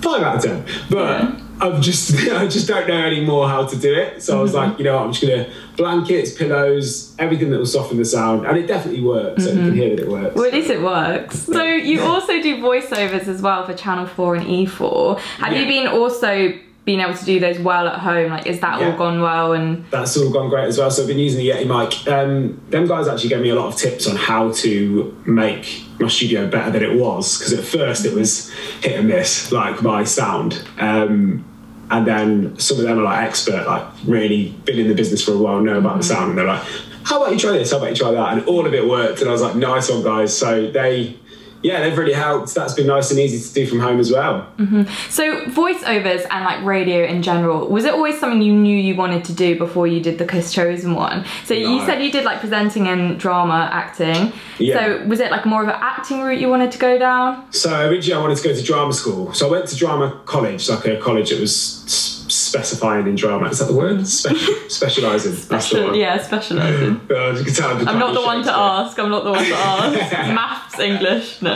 five 0.00 0.22
out 0.22 0.36
of 0.36 0.42
ten, 0.42 0.64
but. 0.90 1.22
Yeah. 1.22 1.44
I'm 1.60 1.80
just, 1.82 2.14
I 2.30 2.46
just 2.46 2.66
don't 2.68 2.86
know 2.88 3.02
anymore 3.06 3.48
how 3.48 3.66
to 3.66 3.76
do 3.76 3.92
it. 3.94 4.22
So 4.22 4.38
I 4.38 4.42
was 4.42 4.52
Mm-hmm. 4.52 4.70
like, 4.70 4.78
you 4.78 4.84
know, 4.84 4.96
what, 4.96 5.04
I'm 5.06 5.12
just 5.12 5.22
gonna 5.22 5.50
blankets, 5.76 6.32
pillows, 6.32 7.14
everything 7.18 7.50
that 7.50 7.58
will 7.58 7.66
soften 7.66 7.96
the 7.98 8.04
sound, 8.04 8.46
and 8.46 8.56
it 8.58 8.66
definitely 8.66 9.02
works. 9.02 9.44
So 9.44 9.50
you 9.52 9.58
can 9.58 9.74
hear 9.74 9.90
that 9.96 10.00
it 10.00 10.08
works. 10.08 10.28
Mm-hmm. 10.28 10.38
Well, 10.38 10.46
at 10.48 10.52
least 10.54 10.70
it 10.70 10.82
works. 10.82 11.38
So 11.40 11.62
you 11.64 12.02
also 12.02 12.40
do 12.42 12.58
voiceovers 12.62 13.28
as 13.28 13.42
well 13.42 13.64
for 13.66 13.74
Channel 13.74 14.06
4 14.06 14.36
and 14.36 14.46
E4. 14.46 15.18
Have 15.20 15.56
you 15.56 15.66
been 15.66 15.86
also 15.88 16.52
been 16.88 17.00
able 17.00 17.12
to 17.12 17.24
do 17.26 17.38
those 17.38 17.58
well 17.58 17.86
at 17.86 17.98
home? 17.98 18.30
Like, 18.30 18.46
is 18.46 18.60
that 18.60 18.80
Yeah. 18.80 18.86
all 18.92 18.96
gone 18.96 19.20
well? 19.20 19.52
And 19.52 19.84
that's 19.90 20.16
all 20.16 20.30
gone 20.30 20.48
great 20.48 20.64
as 20.68 20.78
well. 20.78 20.90
So 20.90 21.02
I've 21.02 21.08
been 21.08 21.18
using 21.18 21.38
the 21.38 21.50
Yeti 21.50 21.66
mic. 21.66 22.10
Um, 22.10 22.58
them 22.70 22.86
guys 22.88 23.06
actually 23.06 23.28
gave 23.28 23.42
me 23.42 23.50
a 23.50 23.54
lot 23.54 23.66
of 23.68 23.76
tips 23.76 24.08
on 24.08 24.16
how 24.16 24.50
to 24.62 25.14
make 25.26 25.82
my 26.00 26.08
studio 26.08 26.46
better 26.48 26.70
than 26.70 26.82
it 26.82 26.94
was 26.98 27.36
because 27.36 27.52
at 27.52 27.62
first 27.62 28.06
it 28.06 28.14
was 28.14 28.50
hit 28.80 28.98
and 28.98 29.06
miss, 29.06 29.52
like 29.52 29.82
my 29.82 30.02
sound. 30.02 30.62
Um, 30.80 31.44
and 31.90 32.06
then 32.06 32.58
some 32.58 32.78
of 32.78 32.84
them 32.84 32.98
are 32.98 33.02
like 33.02 33.22
expert, 33.26 33.66
like 33.66 33.84
really 34.06 34.54
been 34.64 34.78
in 34.78 34.88
the 34.88 34.94
business 34.94 35.22
for 35.22 35.32
a 35.32 35.36
while, 35.36 35.60
know 35.60 35.76
about 35.76 35.98
the 35.98 36.04
sound, 36.04 36.30
and 36.30 36.38
they're 36.38 36.46
like, 36.46 36.62
"How 37.02 37.20
about 37.20 37.32
you 37.34 37.38
try 37.38 37.52
this? 37.52 37.70
How 37.70 37.76
about 37.78 37.90
you 37.90 37.96
try 37.96 38.12
that?" 38.12 38.32
And 38.32 38.46
all 38.46 38.66
of 38.66 38.72
it 38.72 38.88
worked, 38.88 39.20
and 39.20 39.28
I 39.28 39.32
was 39.32 39.42
like, 39.42 39.56
"Nice 39.56 39.90
one, 39.90 40.02
guys!" 40.02 40.34
So 40.36 40.70
they, 40.70 41.16
yeah, 41.62 41.80
they've 41.80 41.96
really 41.96 42.12
helped. 42.12 42.54
That's 42.54 42.74
been 42.74 42.86
nice 42.86 43.10
and 43.10 43.18
easy 43.18 43.46
to 43.46 43.54
do 43.54 43.66
from 43.66 43.80
home 43.80 43.98
as 43.98 44.12
well. 44.12 44.46
Mm-hmm. 44.58 44.82
so 45.10 45.44
voiceovers 45.46 46.26
and 46.30 46.44
like 46.44 46.64
radio 46.64 47.04
in 47.04 47.22
general, 47.22 47.68
was 47.68 47.84
it 47.84 47.94
always 47.94 48.18
something 48.18 48.42
you 48.42 48.54
knew 48.54 48.76
you 48.76 48.94
wanted 48.94 49.24
to 49.24 49.32
do 49.32 49.58
before 49.58 49.86
you 49.86 50.00
did 50.00 50.18
the 50.18 50.26
Kiss 50.26 50.52
Chosen 50.52 50.94
one? 50.94 51.24
So 51.44 51.54
you 51.54 51.84
said 51.84 52.02
you 52.02 52.10
did 52.10 52.24
like 52.24 52.40
presenting 52.40 52.88
and 52.88 53.18
drama 53.18 53.68
acting. 53.72 54.32
Yeah. 54.58 54.78
So 54.78 55.06
was 55.06 55.20
it 55.20 55.30
like 55.30 55.46
more 55.46 55.62
of 55.62 55.68
an 55.68 55.76
acting 55.78 56.20
route 56.20 56.40
you 56.40 56.48
wanted 56.48 56.72
to 56.72 56.78
go 56.78 56.98
down? 56.98 57.50
So 57.52 57.88
originally 57.88 58.18
I 58.18 58.22
wanted 58.22 58.38
to 58.38 58.44
go 58.48 58.54
to 58.54 58.62
drama 58.62 58.92
school. 58.92 59.32
So 59.32 59.48
I 59.48 59.50
went 59.50 59.68
to 59.68 59.76
drama 59.76 60.20
college, 60.26 60.68
like 60.68 60.84
a 60.86 60.96
college 60.98 61.30
that 61.30 61.40
was 61.40 62.17
specifying 62.48 63.06
in 63.06 63.14
drama. 63.14 63.48
Is 63.48 63.58
that 63.58 63.66
the 63.66 63.74
word? 63.74 64.06
Special, 64.06 64.54
specialising. 64.68 65.32
That's 65.32 65.46
the 65.46 65.60
Special, 65.60 65.96
yeah, 65.96 66.18
specialising. 66.22 67.00
Uh, 67.10 67.30
you 67.38 67.44
can 67.44 67.54
tell 67.54 67.70
I 67.70 67.80
I'm 67.80 67.98
can't 67.98 68.14
the 68.14 68.22
one 68.22 68.42
to 68.44 68.52
ask. 68.52 68.98
I'm 68.98 69.10
not 69.10 69.24
the 69.24 69.32
one 69.32 69.44
to 69.44 69.54
ask. 69.54 70.12
Maths, 70.34 70.78
English, 70.78 71.42
no. 71.42 71.52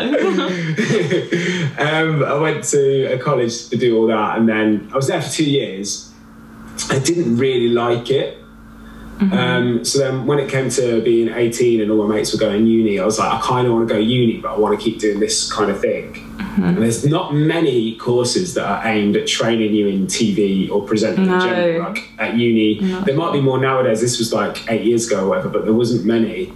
um, 1.78 2.24
I 2.24 2.34
went 2.40 2.64
to 2.64 3.12
a 3.12 3.18
college 3.18 3.68
to 3.68 3.76
do 3.76 3.96
all 3.98 4.06
that, 4.08 4.38
and 4.38 4.48
then 4.48 4.88
I 4.92 4.96
was 4.96 5.08
there 5.08 5.22
for 5.22 5.30
two 5.30 5.50
years. 5.50 6.12
I 6.90 6.98
didn't 6.98 7.36
really 7.36 7.68
like 7.68 8.10
it. 8.10 8.38
Um, 9.30 9.84
so 9.84 10.00
then, 10.00 10.26
when 10.26 10.40
it 10.40 10.50
came 10.50 10.68
to 10.70 11.00
being 11.02 11.28
18 11.28 11.80
and 11.80 11.90
all 11.92 12.08
my 12.08 12.16
mates 12.16 12.32
were 12.32 12.40
going 12.40 12.66
uni, 12.66 12.98
I 12.98 13.04
was 13.04 13.20
like, 13.20 13.32
I 13.32 13.40
kind 13.40 13.68
of 13.68 13.72
want 13.72 13.88
to 13.88 13.94
go 13.94 14.00
uni, 14.00 14.40
but 14.40 14.54
I 14.54 14.58
want 14.58 14.78
to 14.78 14.84
keep 14.84 14.98
doing 14.98 15.20
this 15.20 15.52
kind 15.52 15.70
of 15.70 15.80
thing. 15.80 16.28
And 16.56 16.76
there's 16.78 17.04
not 17.06 17.34
many 17.34 17.96
courses 17.96 18.54
that 18.54 18.64
are 18.66 18.86
aimed 18.86 19.16
at 19.16 19.26
training 19.26 19.74
you 19.74 19.86
in 19.88 20.06
TV 20.06 20.70
or 20.70 20.82
presenting 20.82 21.26
No. 21.26 21.34
in 21.34 21.40
general. 21.40 21.78
Like 21.90 22.10
at 22.18 22.34
uni, 22.36 22.78
there 23.04 23.16
might 23.16 23.32
be 23.32 23.40
more 23.40 23.58
nowadays. 23.58 24.00
This 24.00 24.18
was 24.18 24.32
like 24.32 24.70
eight 24.70 24.84
years 24.84 25.06
ago 25.06 25.24
or 25.24 25.28
whatever, 25.30 25.48
but 25.48 25.64
there 25.64 25.72
wasn't 25.74 26.04
many. 26.04 26.52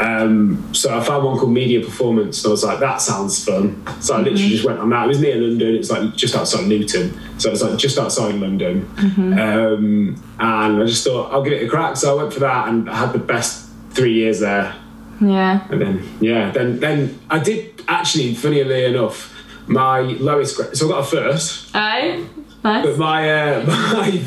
Um, 0.00 0.72
so 0.72 0.96
I 0.96 1.02
found 1.02 1.24
one 1.24 1.36
called 1.38 1.50
Media 1.52 1.80
Performance, 1.84 2.44
and 2.44 2.50
I 2.50 2.52
was 2.52 2.62
like, 2.62 2.78
that 2.78 3.00
sounds 3.00 3.44
fun. 3.44 3.82
So 4.00 4.14
I 4.14 4.18
literally 4.18 4.48
just 4.48 4.64
went 4.64 4.78
on 4.78 4.90
that. 4.90 5.06
It 5.06 5.08
was 5.08 5.20
near 5.20 5.34
London. 5.34 5.74
It's 5.74 5.90
like 5.90 6.14
just 6.14 6.36
outside 6.36 6.66
Luton, 6.68 7.18
so 7.38 7.50
it's 7.50 7.62
like 7.62 7.76
just 7.78 7.98
outside 7.98 8.36
London. 8.36 8.88
Um, 8.98 10.22
and 10.38 10.82
I 10.82 10.86
just 10.86 11.04
thought 11.04 11.32
I'll 11.32 11.42
give 11.42 11.52
it 11.52 11.64
a 11.64 11.68
crack. 11.68 11.96
So 11.96 12.16
I 12.16 12.22
went 12.22 12.32
for 12.32 12.40
that, 12.40 12.68
and 12.68 12.88
I 12.88 12.94
had 12.96 13.12
the 13.12 13.18
best 13.18 13.68
three 13.90 14.14
years 14.14 14.38
there. 14.40 14.74
Yeah. 15.20 15.66
And 15.70 15.80
then 15.80 16.08
yeah, 16.20 16.50
then 16.50 16.80
then 16.80 17.18
I 17.30 17.38
did 17.38 17.82
actually, 17.88 18.34
funnily 18.34 18.84
enough, 18.84 19.34
my 19.66 20.00
lowest 20.00 20.56
grade. 20.56 20.76
So 20.76 20.86
I 20.86 20.90
got 20.90 21.00
a 21.00 21.06
first, 21.06 21.70
Aye, 21.74 22.24
but 22.62 22.98
my 22.98 23.30
uh, 23.30 23.64
my 23.66 24.22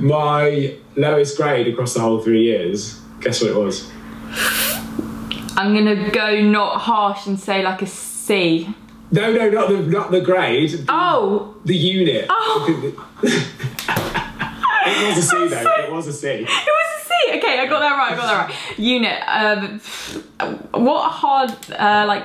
my 0.00 0.76
lowest 0.96 1.36
grade 1.36 1.68
across 1.68 1.94
the 1.94 2.00
whole 2.00 2.20
three 2.20 2.42
years. 2.42 3.00
Guess 3.20 3.42
what 3.42 3.50
it 3.50 3.56
was? 3.56 3.90
I'm 5.56 5.74
gonna 5.74 6.10
go 6.10 6.40
not 6.40 6.80
harsh 6.80 7.26
and 7.26 7.38
say 7.38 7.62
like 7.62 7.82
a 7.82 7.86
C. 7.86 8.74
No, 9.10 9.30
no, 9.30 9.50
not 9.50 9.68
the 9.68 9.76
not 9.78 10.10
the 10.10 10.20
grade. 10.20 10.70
The, 10.70 10.86
Oh, 10.88 11.54
the 11.64 11.76
unit. 11.76 12.26
Oh. 12.30 12.94
it 13.22 15.08
was 15.08 15.18
a 15.18 15.22
C 15.22 15.48
though. 15.48 15.84
It 15.84 15.92
was 15.92 16.06
a 16.06 16.12
C. 16.12 16.46
it 17.32 17.36
was 17.36 17.44
a 17.44 17.48
C. 17.48 17.48
Okay, 17.48 17.60
I 17.60 17.66
got 17.66 17.80
that 17.80 17.96
right. 17.96 18.12
I 18.12 18.16
got 18.16 18.26
that 18.26 18.48
right. 18.48 18.78
Unit. 18.78 19.22
Um, 19.26 20.82
what 20.84 21.10
hard 21.10 21.50
uh, 21.72 22.04
like 22.08 22.24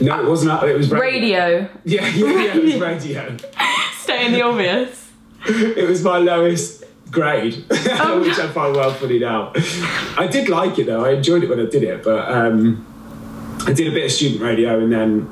No, 0.00 0.20
it 0.24 0.28
wasn't. 0.28 0.62
It 0.62 0.76
was 0.76 0.90
radio. 0.90 1.00
radio. 1.00 1.68
Yeah, 1.84 2.08
yeah, 2.08 2.26
yeah. 2.26 2.56
It 2.56 2.64
was 2.64 2.76
radio. 2.76 3.36
Stay 3.98 4.26
in 4.26 4.32
the 4.32 4.42
obvious. 4.42 5.00
It 5.46 5.86
was 5.88 6.02
my 6.02 6.18
lowest 6.18 6.84
grade, 7.10 7.64
Oh, 7.70 8.20
which 8.20 8.38
I 8.38 8.48
find 8.48 8.74
well 8.74 8.92
funny 8.94 9.18
now. 9.18 9.52
I 10.16 10.26
did 10.30 10.48
like 10.48 10.78
it 10.78 10.86
though. 10.86 11.04
I 11.04 11.10
enjoyed 11.12 11.44
it 11.44 11.50
when 11.50 11.60
I 11.60 11.66
did 11.66 11.82
it, 11.82 12.02
but 12.02 12.30
um, 12.30 12.84
I 13.66 13.72
did 13.72 13.86
a 13.88 13.90
bit 13.90 14.04
of 14.06 14.12
student 14.12 14.40
radio 14.42 14.78
and 14.80 14.92
then. 14.92 15.30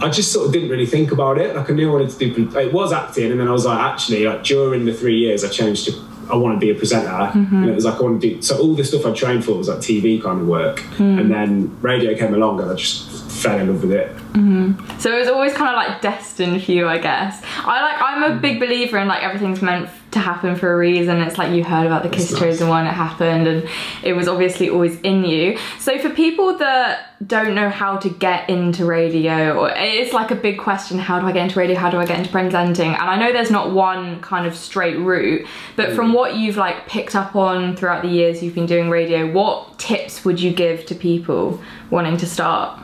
I 0.00 0.08
just 0.10 0.32
sort 0.32 0.46
of 0.46 0.52
didn't 0.52 0.68
really 0.70 0.86
think 0.86 1.12
about 1.12 1.38
it. 1.38 1.54
Like 1.54 1.70
I 1.70 1.74
knew 1.74 1.88
I 1.90 1.92
wanted 1.92 2.10
to 2.10 2.18
do. 2.34 2.58
It 2.58 2.72
was 2.72 2.92
acting, 2.92 3.30
and 3.30 3.38
then 3.38 3.46
I 3.46 3.52
was 3.52 3.66
like, 3.66 3.78
actually, 3.78 4.24
like 4.26 4.42
during 4.42 4.84
the 4.84 4.92
three 4.92 5.16
years, 5.16 5.44
I 5.44 5.48
changed 5.48 5.84
to. 5.84 5.92
I 6.30 6.36
want 6.36 6.54
to 6.56 6.60
be 6.64 6.70
a 6.70 6.74
presenter, 6.74 7.08
mm-hmm. 7.08 7.56
and 7.56 7.70
it 7.70 7.74
was 7.74 7.84
like 7.84 7.98
I 7.98 8.02
want 8.02 8.20
to 8.20 8.34
do. 8.34 8.42
So 8.42 8.58
all 8.58 8.74
the 8.74 8.84
stuff 8.84 9.06
I 9.06 9.12
trained 9.12 9.44
for 9.44 9.52
was 9.52 9.68
like 9.68 9.78
TV 9.78 10.22
kind 10.22 10.40
of 10.40 10.46
work, 10.46 10.78
mm. 10.96 11.20
and 11.20 11.30
then 11.30 11.76
radio 11.80 12.16
came 12.16 12.34
along, 12.34 12.60
and 12.60 12.70
I 12.70 12.74
just 12.74 13.31
fell 13.42 13.58
in 13.58 13.68
love 13.68 13.82
with 13.82 13.92
it. 13.92 14.08
Mm-hmm. 14.32 14.98
So 14.98 15.14
it 15.14 15.18
was 15.18 15.28
always 15.28 15.52
kind 15.52 15.70
of 15.70 15.76
like 15.76 16.00
destined 16.00 16.62
for 16.62 16.72
you, 16.72 16.88
I 16.88 16.98
guess. 16.98 17.42
I 17.58 17.82
like. 17.82 18.02
I'm 18.02 18.32
a 18.32 18.40
big 18.40 18.60
believer 18.60 18.98
in 18.98 19.08
like 19.08 19.22
everything's 19.22 19.60
meant 19.60 19.90
to 20.12 20.18
happen 20.18 20.56
for 20.56 20.72
a 20.72 20.76
reason. 20.76 21.20
It's 21.20 21.38
like 21.38 21.52
you 21.52 21.64
heard 21.64 21.86
about 21.86 22.02
the 22.02 22.08
Kiss 22.08 22.30
nice. 22.30 22.40
Chosen 22.40 22.68
one, 22.68 22.86
it 22.86 22.90
happened, 22.90 23.46
and 23.46 23.68
it 24.02 24.12
was 24.12 24.28
obviously 24.28 24.68
always 24.68 25.00
in 25.00 25.24
you. 25.24 25.58
So 25.78 25.98
for 25.98 26.10
people 26.10 26.56
that 26.58 27.26
don't 27.26 27.54
know 27.54 27.68
how 27.68 27.96
to 27.98 28.08
get 28.08 28.48
into 28.48 28.84
radio, 28.84 29.58
or 29.58 29.70
it's 29.74 30.12
like 30.12 30.30
a 30.30 30.36
big 30.36 30.58
question: 30.58 30.98
How 30.98 31.18
do 31.18 31.26
I 31.26 31.32
get 31.32 31.44
into 31.44 31.58
radio? 31.58 31.76
How 31.76 31.90
do 31.90 31.98
I 31.98 32.06
get 32.06 32.18
into 32.18 32.30
presenting? 32.30 32.92
And 32.92 33.02
I 33.02 33.16
know 33.16 33.32
there's 33.32 33.50
not 33.50 33.72
one 33.72 34.20
kind 34.20 34.46
of 34.46 34.56
straight 34.56 34.98
route, 34.98 35.46
but 35.76 35.94
from 35.94 36.12
mm. 36.12 36.14
what 36.14 36.36
you've 36.36 36.56
like 36.56 36.86
picked 36.86 37.14
up 37.14 37.34
on 37.34 37.76
throughout 37.76 38.02
the 38.02 38.08
years 38.08 38.42
you've 38.42 38.54
been 38.54 38.66
doing 38.66 38.88
radio, 38.88 39.30
what 39.30 39.78
tips 39.78 40.24
would 40.24 40.40
you 40.40 40.52
give 40.52 40.86
to 40.86 40.94
people 40.94 41.60
wanting 41.90 42.16
to 42.18 42.26
start? 42.26 42.78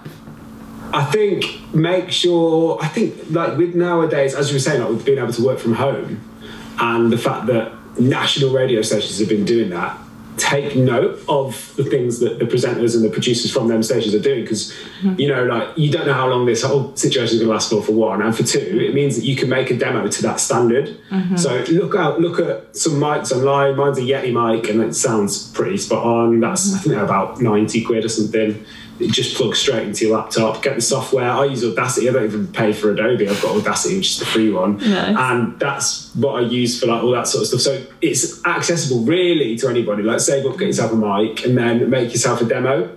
I 0.93 1.05
think 1.05 1.75
make 1.75 2.11
sure. 2.11 2.79
I 2.81 2.89
think 2.89 3.31
like 3.31 3.57
with 3.57 3.75
nowadays, 3.75 4.35
as 4.35 4.51
you 4.51 4.57
were 4.57 4.61
saying, 4.61 4.81
like 4.81 4.91
with 4.91 5.05
being 5.05 5.19
able 5.19 5.33
to 5.33 5.45
work 5.45 5.59
from 5.59 5.75
home, 5.75 6.21
and 6.79 7.13
the 7.13 7.19
fact 7.19 7.47
that 7.47 7.73
national 8.01 8.53
radio 8.53 8.83
stations 8.83 9.19
have 9.19 9.29
been 9.29 9.45
doing 9.45 9.71
that. 9.71 9.99
Take 10.37 10.77
note 10.77 11.21
of 11.29 11.75
the 11.75 11.83
things 11.83 12.21
that 12.21 12.39
the 12.39 12.45
presenters 12.45 12.95
and 12.95 13.05
the 13.05 13.09
producers 13.09 13.53
from 13.53 13.67
them 13.67 13.83
stations 13.83 14.15
are 14.15 14.21
doing, 14.21 14.43
because 14.43 14.73
mm-hmm. 15.03 15.19
you 15.19 15.27
know, 15.27 15.43
like 15.45 15.77
you 15.77 15.91
don't 15.91 16.07
know 16.07 16.15
how 16.15 16.29
long 16.29 16.47
this 16.47 16.63
whole 16.63 16.95
situation 16.95 17.35
is 17.35 17.41
going 17.41 17.49
to 17.49 17.53
last 17.53 17.71
for. 17.71 17.83
For 17.83 17.91
one, 17.91 18.23
and 18.23 18.37
for 18.37 18.45
two, 18.45 18.61
it 18.81 18.95
means 18.95 19.17
that 19.17 19.25
you 19.25 19.35
can 19.35 19.49
make 19.49 19.73
a 19.73 19.77
demo 19.77 20.07
to 20.07 20.23
that 20.23 20.39
standard. 20.39 20.97
Mm-hmm. 21.11 21.37
So 21.37 21.65
look 21.73 21.97
out, 21.97 22.21
look 22.21 22.39
at 22.39 22.77
some 22.77 22.93
mics 22.95 23.33
online. 23.33 23.75
Mine's 23.75 23.99
a 23.99 24.03
Yeti 24.03 24.33
mic, 24.33 24.71
and 24.71 24.81
it 24.81 24.95
sounds 24.95 25.51
pretty 25.51 25.77
spot 25.77 26.05
on. 26.05 26.39
That's 26.39 26.69
mm-hmm. 26.69 26.77
I 26.77 26.83
think 26.83 27.03
about 27.03 27.41
ninety 27.41 27.83
quid 27.83 28.05
or 28.05 28.09
something 28.09 28.65
it 29.01 29.13
just 29.13 29.37
plugs 29.37 29.59
straight 29.59 29.87
into 29.87 30.07
your 30.07 30.17
laptop. 30.19 30.63
Get 30.63 30.75
the 30.77 30.81
software. 30.81 31.31
I 31.31 31.45
use 31.45 31.65
Audacity. 31.65 32.09
I 32.09 32.13
don't 32.13 32.25
even 32.25 32.47
pay 32.49 32.73
for 32.73 32.91
Adobe. 32.91 33.29
I've 33.29 33.41
got 33.43 33.57
Audacity, 33.57 33.97
which 33.99 34.11
is 34.13 34.19
the 34.19 34.27
free 34.27 34.51
one, 34.51 34.79
Nice. 34.79 35.17
and 35.17 35.59
that's 35.61 36.15
what 36.17 36.43
I 36.43 36.47
use 36.47 36.81
for 36.81 36.87
like 36.87 37.03
all 37.03 37.13
that 37.13 37.27
sort 37.29 37.43
of 37.43 37.49
stuff. 37.49 37.61
So 37.61 37.87
it's 38.01 38.45
accessible 38.45 39.05
really 39.05 39.57
to 39.59 39.69
anybody. 39.69 40.03
Like 40.03 40.21
save 40.21 40.47
up, 40.47 40.59
get 40.59 40.67
yourself 40.67 40.93
a 40.93 40.97
mic, 40.97 41.45
and 41.45 41.57
then 41.57 41.89
make 41.91 42.13
yourself 42.13 42.41
a 42.41 42.45
demo. 42.45 42.97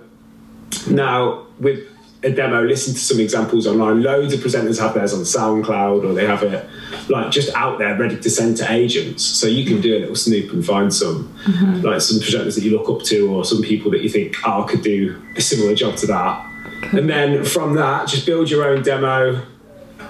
Now 0.88 1.46
with 1.58 1.80
a 2.24 2.30
demo, 2.30 2.62
listen 2.62 2.94
to 2.94 3.00
some 3.00 3.20
examples 3.20 3.66
online. 3.66 4.02
Loads 4.02 4.32
of 4.34 4.40
presenters 4.40 4.80
have 4.80 4.94
theirs 4.94 5.12
on 5.12 5.20
SoundCloud, 5.20 6.04
or 6.04 6.14
they 6.14 6.26
have 6.26 6.42
it 6.42 6.68
like 7.08 7.30
just 7.30 7.54
out 7.54 7.78
there 7.78 7.96
ready 7.98 8.18
to 8.18 8.30
send 8.30 8.56
to 8.58 8.70
agents. 8.72 9.24
So 9.24 9.46
you 9.46 9.64
can 9.64 9.80
do 9.80 9.96
a 9.96 10.00
little 10.00 10.16
snoop 10.16 10.52
and 10.52 10.64
find 10.64 10.92
some 10.92 11.28
mm-hmm. 11.44 11.80
like 11.80 12.00
some 12.00 12.20
projectors 12.20 12.54
that 12.56 12.64
you 12.64 12.76
look 12.76 12.88
up 12.88 13.04
to, 13.06 13.30
or 13.32 13.44
some 13.44 13.62
people 13.62 13.90
that 13.92 14.02
you 14.02 14.08
think, 14.08 14.36
oh, 14.46 14.64
I 14.64 14.66
could 14.68 14.82
do 14.82 15.20
a 15.36 15.40
similar 15.40 15.74
job 15.74 15.96
to 15.96 16.06
that. 16.08 16.48
And 16.92 17.08
then 17.08 17.44
from 17.44 17.74
that, 17.74 18.08
just 18.08 18.26
build 18.26 18.50
your 18.50 18.64
own 18.68 18.82
demo. 18.82 19.46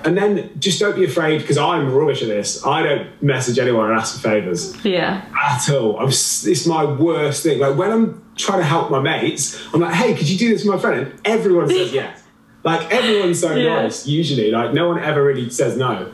And 0.05 0.17
then 0.17 0.51
just 0.59 0.81
don't 0.81 0.97
be 0.97 1.05
afraid 1.05 1.43
because 1.43 1.57
I'm 1.59 1.93
rubbish 1.95 2.23
at 2.23 2.29
this. 2.29 2.67
I 2.67 2.83
don't 2.83 3.23
message 3.23 3.59
anyone 3.61 3.89
and 3.91 3.99
ask 4.01 4.17
for 4.17 4.21
favors 4.21 4.75
Yeah. 4.85 5.25
at 5.45 5.71
all. 5.71 6.01
I'm, 6.01 6.09
it's 6.09 6.67
my 6.67 6.85
worst 6.85 7.45
thing. 7.45 7.61
Like 7.61 7.77
when 7.77 7.93
I'm 7.93 8.23
trying 8.35 8.59
to 8.59 8.65
help 8.65 8.91
my 8.91 8.99
mates, 9.01 9.63
I'm 9.73 9.81
like, 9.81 9.95
"Hey, 9.95 10.15
could 10.15 10.29
you 10.29 10.37
do 10.39 10.49
this 10.49 10.65
for 10.65 10.73
my 10.73 10.79
friend?" 10.79 11.07
And 11.07 11.21
everyone 11.25 11.69
says 11.69 11.93
yes. 12.03 12.23
Like 12.65 12.93
everyone's 12.93 13.41
so 13.41 13.55
Yeah. 13.55 13.83
nice. 13.83 14.07
Usually, 14.07 14.51
like 14.51 14.73
no 14.73 14.89
one 14.89 14.99
ever 14.99 15.23
really 15.23 15.49
says 15.51 15.77
no. 15.77 16.13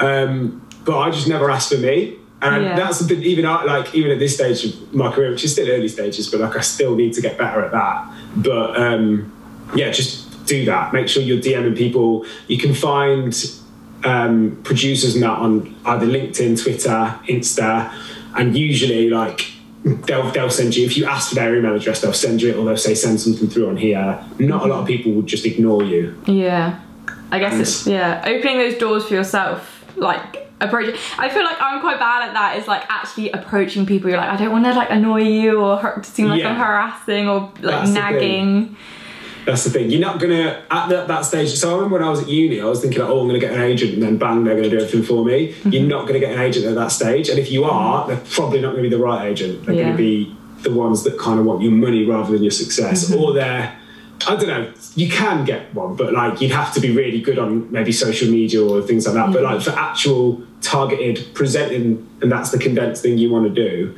Um, 0.00 0.66
but 0.84 0.98
I 0.98 1.10
just 1.10 1.28
never 1.28 1.50
asked 1.50 1.70
for 1.72 1.78
me, 1.78 2.14
and 2.42 2.64
Yeah. 2.64 2.76
that's 2.76 2.98
the 3.00 3.06
thing. 3.14 3.22
Even 3.22 3.44
I, 3.46 3.64
like 3.64 3.94
even 3.94 4.10
at 4.10 4.18
this 4.18 4.34
stage 4.34 4.64
of 4.64 4.94
my 4.94 5.10
career, 5.12 5.30
which 5.30 5.44
is 5.44 5.52
still 5.52 5.68
early 5.68 5.88
stages, 5.88 6.28
but 6.28 6.40
like 6.40 6.56
I 6.56 6.60
still 6.60 6.94
need 6.96 7.12
to 7.14 7.20
get 7.20 7.36
better 7.38 7.60
at 7.62 7.70
that. 7.72 8.06
But 8.36 8.76
um, 8.80 9.30
yeah, 9.74 9.90
just 9.90 10.46
do 10.46 10.64
that. 10.64 10.92
Make 10.92 11.08
sure 11.08 11.22
you're 11.22 11.38
DMing 11.40 11.76
people. 11.76 12.24
You 12.48 12.58
can 12.58 12.74
find 12.74 13.34
um, 14.04 14.58
producers 14.64 15.14
and 15.14 15.22
that 15.22 15.38
on 15.38 15.76
either 15.84 16.06
LinkedIn, 16.06 16.60
Twitter, 16.62 17.14
Insta, 17.28 17.92
and 18.36 18.56
usually 18.56 19.10
like 19.10 19.52
they'll 19.84 20.30
they'll 20.30 20.50
send 20.50 20.74
you 20.76 20.86
if 20.86 20.96
you 20.96 21.04
ask 21.04 21.28
for 21.28 21.34
their 21.34 21.54
email 21.56 21.74
address, 21.76 22.00
they'll 22.00 22.12
send 22.14 22.40
you 22.40 22.50
it 22.50 22.56
or 22.56 22.64
they'll 22.64 22.76
say 22.76 22.94
send 22.94 23.20
something 23.20 23.48
through 23.48 23.68
on 23.68 23.76
here. 23.76 24.18
Not 24.38 24.62
a 24.62 24.66
lot 24.66 24.80
of 24.80 24.86
people 24.86 25.12
would 25.12 25.26
just 25.26 25.44
ignore 25.44 25.82
you. 25.82 26.16
Yeah. 26.26 26.80
I 27.32 27.38
guess 27.38 27.60
it's 27.60 27.86
yeah, 27.86 28.22
opening 28.26 28.58
those 28.58 28.76
doors 28.76 29.06
for 29.06 29.14
yourself, 29.14 29.79
like 29.96 30.48
approaching. 30.60 30.94
I 31.18 31.28
feel 31.28 31.44
like 31.44 31.56
I'm 31.60 31.80
quite 31.80 31.98
bad 31.98 32.28
at 32.28 32.34
that. 32.34 32.58
Is 32.58 32.68
like 32.68 32.84
actually 32.88 33.30
approaching 33.30 33.86
people. 33.86 34.10
You're 34.10 34.18
like, 34.18 34.30
I 34.30 34.36
don't 34.36 34.52
want 34.52 34.64
to 34.66 34.74
like 34.74 34.90
annoy 34.90 35.22
you 35.22 35.60
or 35.60 36.02
seem 36.02 36.28
like 36.28 36.44
I'm 36.44 36.56
harassing 36.56 37.28
or 37.28 37.40
like 37.40 37.62
That's 37.62 37.90
nagging. 37.90 38.76
That's 39.46 39.64
the 39.64 39.70
thing. 39.70 39.90
You're 39.90 40.00
not 40.00 40.20
gonna 40.20 40.62
at 40.70 40.88
that, 40.90 41.08
that 41.08 41.24
stage. 41.24 41.50
So 41.50 41.70
I 41.70 41.74
remember 41.76 41.94
when 41.98 42.04
I 42.04 42.10
was 42.10 42.20
at 42.22 42.28
uni, 42.28 42.60
I 42.60 42.66
was 42.66 42.82
thinking, 42.82 43.00
like, 43.00 43.08
oh, 43.08 43.20
I'm 43.20 43.26
gonna 43.26 43.38
get 43.38 43.54
an 43.54 43.62
agent, 43.62 43.94
and 43.94 44.02
then 44.02 44.18
bang, 44.18 44.44
they're 44.44 44.54
gonna 44.54 44.68
do 44.68 44.76
everything 44.76 45.02
for 45.02 45.24
me. 45.24 45.48
Mm-hmm. 45.52 45.70
You're 45.70 45.82
not 45.84 46.06
gonna 46.06 46.20
get 46.20 46.32
an 46.34 46.40
agent 46.40 46.66
at 46.66 46.74
that 46.74 46.88
stage, 46.88 47.30
and 47.30 47.38
if 47.38 47.50
you 47.50 47.62
mm-hmm. 47.62 47.70
are, 47.70 48.06
they're 48.06 48.22
probably 48.30 48.60
not 48.60 48.72
gonna 48.72 48.82
be 48.82 48.90
the 48.90 48.98
right 48.98 49.26
agent. 49.26 49.64
They're 49.64 49.74
Yeah. 49.74 49.84
gonna 49.84 49.96
be 49.96 50.36
the 50.62 50.72
ones 50.72 51.04
that 51.04 51.18
kind 51.18 51.40
of 51.40 51.46
want 51.46 51.62
your 51.62 51.72
money 51.72 52.04
rather 52.04 52.32
than 52.32 52.42
your 52.42 52.50
success, 52.50 53.10
mm-hmm. 53.10 53.20
or 53.20 53.32
they're. 53.32 53.79
I 54.26 54.36
don't 54.36 54.48
know. 54.48 54.72
You 54.94 55.08
can 55.08 55.44
get 55.44 55.74
one, 55.74 55.96
but 55.96 56.12
like 56.12 56.40
you'd 56.40 56.52
have 56.52 56.74
to 56.74 56.80
be 56.80 56.90
really 56.94 57.20
good 57.20 57.38
on 57.38 57.70
maybe 57.72 57.92
social 57.92 58.30
media 58.30 58.62
or 58.62 58.82
things 58.82 59.06
like 59.06 59.14
that. 59.14 59.32
But 59.32 59.42
like 59.42 59.62
for 59.62 59.70
actual 59.70 60.42
targeted 60.60 61.34
presenting, 61.34 62.06
and 62.20 62.30
that's 62.30 62.50
the 62.50 62.58
condensed 62.58 63.02
thing 63.02 63.18
you 63.18 63.30
want 63.30 63.52
to 63.52 63.68
do. 63.68 63.96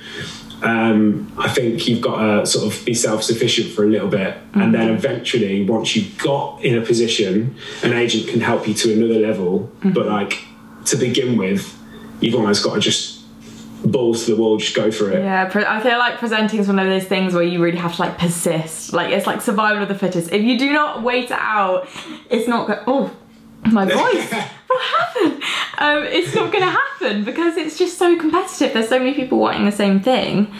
Um, 0.62 1.32
I 1.38 1.48
think 1.48 1.88
you've 1.88 2.00
got 2.00 2.18
to 2.22 2.46
sort 2.46 2.72
of 2.72 2.84
be 2.84 2.94
self-sufficient 2.94 3.72
for 3.72 3.84
a 3.84 3.88
little 3.88 4.08
bit, 4.08 4.36
and 4.54 4.72
then 4.72 4.90
eventually, 4.90 5.64
once 5.64 5.96
you've 5.96 6.16
got 6.18 6.62
in 6.62 6.78
a 6.78 6.82
position, 6.82 7.56
an 7.82 7.92
agent 7.92 8.28
can 8.28 8.40
help 8.40 8.68
you 8.68 8.74
to 8.74 8.92
another 8.92 9.18
level. 9.18 9.72
But 9.82 10.06
like 10.06 10.44
to 10.86 10.96
begin 10.96 11.36
with, 11.36 11.76
you've 12.20 12.36
almost 12.36 12.62
got 12.62 12.74
to 12.74 12.80
just 12.80 13.21
balls 13.84 14.26
to 14.26 14.34
the 14.34 14.40
wall, 14.40 14.56
just 14.58 14.74
go 14.74 14.90
for 14.90 15.10
it. 15.10 15.22
Yeah, 15.22 15.50
I 15.54 15.82
feel 15.82 15.98
like 15.98 16.18
presenting 16.18 16.60
is 16.60 16.68
one 16.68 16.78
of 16.78 16.86
those 16.86 17.04
things 17.04 17.34
where 17.34 17.42
you 17.42 17.62
really 17.62 17.78
have 17.78 17.94
to 17.96 18.02
like 18.02 18.18
persist. 18.18 18.92
Like 18.92 19.12
it's 19.12 19.26
like 19.26 19.40
survival 19.40 19.82
of 19.82 19.88
the 19.88 19.94
fittest. 19.94 20.32
If 20.32 20.42
you 20.42 20.58
do 20.58 20.72
not 20.72 21.02
wait 21.02 21.30
out, 21.30 21.88
it's 22.30 22.48
not 22.48 22.66
going. 22.66 22.80
Oh, 22.86 23.16
my 23.70 23.84
voice. 23.86 24.32
what 24.66 24.82
happened? 24.82 25.42
Um, 25.78 26.02
it's 26.04 26.34
not 26.34 26.52
going 26.52 26.64
to 26.64 26.70
happen 26.70 27.24
because 27.24 27.56
it's 27.56 27.78
just 27.78 27.98
so 27.98 28.18
competitive. 28.18 28.72
There's 28.72 28.88
so 28.88 28.98
many 28.98 29.14
people 29.14 29.38
wanting 29.38 29.64
the 29.64 29.72
same 29.72 30.00
thing. 30.00 30.52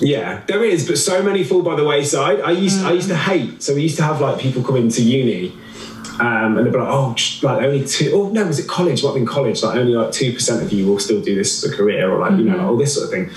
Yeah, 0.00 0.42
there 0.46 0.64
is, 0.64 0.86
but 0.86 0.98
so 0.98 1.22
many 1.22 1.44
fall 1.44 1.62
by 1.62 1.76
the 1.76 1.84
wayside. 1.84 2.40
I 2.40 2.52
used 2.52 2.84
I 2.84 2.92
used 2.92 3.08
to 3.08 3.16
hate. 3.16 3.62
So 3.62 3.74
we 3.74 3.82
used 3.82 3.96
to 3.96 4.02
have 4.02 4.20
like 4.20 4.38
people 4.40 4.62
come 4.62 4.76
into 4.76 5.02
uni. 5.02 5.56
Um, 6.18 6.56
and 6.56 6.66
they'd 6.66 6.72
be 6.72 6.78
like, 6.78 6.88
oh, 6.88 7.14
like 7.42 7.62
only 7.62 7.86
two, 7.86 8.10
oh 8.14 8.30
no, 8.30 8.46
was 8.46 8.58
it 8.58 8.68
college? 8.68 9.02
What 9.02 9.16
in 9.16 9.26
college? 9.26 9.62
Like 9.62 9.76
only 9.76 9.94
like 9.94 10.12
two 10.12 10.32
percent 10.32 10.62
of 10.62 10.72
you 10.72 10.86
will 10.86 10.98
still 10.98 11.20
do 11.22 11.34
this 11.34 11.62
as 11.62 11.72
a 11.72 11.76
career, 11.76 12.10
or 12.10 12.18
like 12.18 12.32
you 12.32 12.44
know, 12.44 12.56
like, 12.56 12.66
all 12.66 12.76
this 12.76 12.94
sort 12.94 13.04
of 13.04 13.10
thing. 13.10 13.30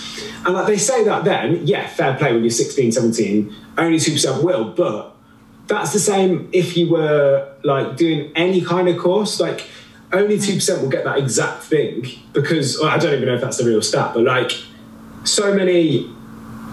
And 0.45 0.53
like 0.53 0.67
they 0.67 0.77
say 0.77 1.03
that 1.03 1.23
then, 1.23 1.65
yeah, 1.65 1.87
fair 1.87 2.15
play 2.15 2.33
when 2.33 2.43
you're 2.43 2.49
16, 2.49 2.91
17, 2.91 3.55
only 3.77 3.99
two 3.99 4.13
percent 4.13 4.43
will, 4.43 4.71
but 4.71 5.15
that's 5.67 5.93
the 5.93 5.99
same 5.99 6.49
if 6.51 6.75
you 6.75 6.89
were 6.89 7.53
like 7.63 7.95
doing 7.95 8.31
any 8.35 8.61
kind 8.61 8.89
of 8.89 8.97
course, 8.97 9.39
like 9.39 9.67
only 10.11 10.39
two 10.39 10.55
percent 10.55 10.81
will 10.81 10.89
get 10.89 11.03
that 11.05 11.17
exact 11.17 11.63
thing 11.63 12.05
because 12.33 12.77
well, 12.79 12.89
I 12.89 12.97
don't 12.97 13.13
even 13.13 13.27
know 13.27 13.35
if 13.35 13.41
that's 13.41 13.57
the 13.57 13.65
real 13.65 13.81
stat, 13.81 14.13
but 14.13 14.23
like 14.23 14.51
so 15.23 15.53
many 15.53 16.09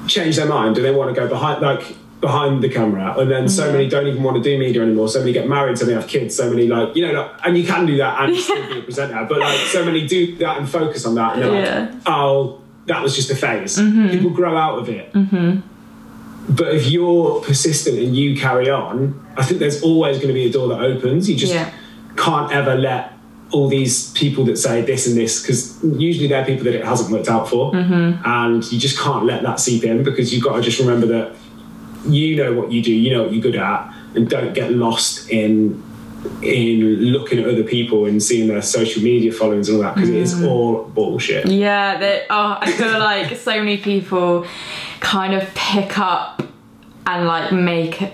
change 0.07 0.37
their 0.37 0.47
mind 0.47 0.77
and 0.77 0.85
they 0.85 0.91
want 0.91 1.15
to 1.15 1.21
go 1.21 1.29
behind 1.29 1.63
like 1.63 1.97
behind 2.21 2.63
the 2.63 2.69
camera 2.69 3.19
and 3.19 3.31
then 3.31 3.49
so 3.49 3.69
mm. 3.69 3.73
many 3.73 3.89
don't 3.89 4.07
even 4.07 4.23
want 4.23 4.37
to 4.37 4.43
do 4.43 4.59
media 4.59 4.83
anymore 4.83 5.09
so 5.09 5.21
many 5.21 5.33
get 5.33 5.49
married 5.49 5.79
so 5.79 5.87
many 5.87 5.97
have 5.97 6.07
kids 6.09 6.37
so 6.37 6.51
many 6.51 6.67
like 6.67 6.95
you 6.95 7.07
know 7.07 7.13
like, 7.19 7.31
and 7.45 7.57
you 7.57 7.67
can 7.67 7.87
do 7.87 7.97
that 7.97 8.23
and 8.23 8.37
still 8.37 8.69
be 8.69 8.79
a 8.79 8.83
presenter 8.83 9.25
but 9.27 9.39
like 9.39 9.59
so 9.69 9.85
many 9.85 10.07
do 10.07 10.37
that 10.37 10.59
and 10.59 10.69
focus 10.69 11.07
on 11.07 11.15
that 11.15 11.35
and 11.35 11.43
they're 11.43 11.63
Yeah. 11.63 11.81
like 11.81 11.91
oh 12.07 12.61
that 12.87 13.03
was 13.03 13.15
just 13.15 13.31
a 13.31 13.37
phase. 13.37 13.79
Mm-hmm. 13.79 14.09
People 14.09 14.31
grow 14.31 14.57
out 14.57 14.79
of 14.81 14.89
it. 14.89 15.13
Hmm. 15.13 15.61
but 16.49 16.75
if 16.75 16.89
you're 16.91 17.41
persistent 17.43 17.99
and 17.99 18.17
you 18.17 18.35
carry 18.37 18.69
on 18.69 19.25
i 19.37 19.45
think 19.45 19.61
there's 19.61 19.83
always 19.83 20.17
going 20.17 20.29
to 20.29 20.35
be 20.35 20.47
a 20.47 20.53
door 20.53 20.69
that 20.69 20.81
opens. 20.81 21.29
You 21.29 21.37
just 21.37 21.55
Yeah. 21.55 21.71
can't 22.17 22.53
ever 22.53 22.75
let 22.75 23.13
all 23.53 23.69
these 23.69 24.11
people 24.13 24.45
that 24.45 24.57
say 24.57 24.83
this 24.83 25.07
and 25.07 25.17
this 25.17 25.41
because 25.41 25.83
usually 25.83 26.29
they're 26.29 26.45
people 26.45 26.65
that 26.65 26.75
it 26.75 26.85
hasn't 26.85 27.11
worked 27.11 27.29
out 27.29 27.49
for. 27.49 27.73
Mm-hmm. 27.73 28.23
And 28.25 28.73
you 28.73 28.79
just 28.79 28.99
can't 28.99 29.25
let 29.25 29.43
that 29.43 29.59
seep 29.59 29.85
in 29.85 30.03
because 30.05 30.33
you've 30.33 30.45
got 30.45 30.57
to 30.57 30.63
just 30.63 30.79
remember 30.79 31.07
that 31.07 31.35
you 32.07 32.37
know 32.37 32.53
what 32.53 32.73
you 32.73 32.83
do 32.83 32.93
you 32.93 33.13
know 33.13 33.25
what 33.25 33.33
you're 33.33 33.43
good 33.43 33.57
at 33.57 33.95
and 34.15 34.29
don't 34.29 34.55
get 34.55 34.73
lost 34.73 35.29
in 35.31 35.83
in 36.43 36.81
looking 37.13 37.39
at 37.39 37.47
other 37.47 37.63
people 37.65 38.05
and 38.05 38.23
seeing 38.23 38.49
their 38.49 38.61
social 38.61 39.03
media 39.03 39.33
followings 39.33 39.69
and 39.69 39.77
all 39.77 39.83
that 39.83 39.95
because 39.95 40.11
it 40.11 40.17
is 40.17 40.35
mm. 40.35 40.49
all 40.49 40.85
bullshit 40.85 41.47
Yeah, 41.47 41.97
that. 41.99 42.27
Oh, 42.29 42.59
I 42.61 42.73
feel 42.73 42.99
like 42.99 43.37
so 43.37 43.59
many 43.59 43.79
people 43.79 44.47
kind 45.01 45.35
of 45.35 45.49
pick 45.55 45.99
up 45.99 46.43
and 47.07 47.27
like 47.27 47.53
make 47.53 48.13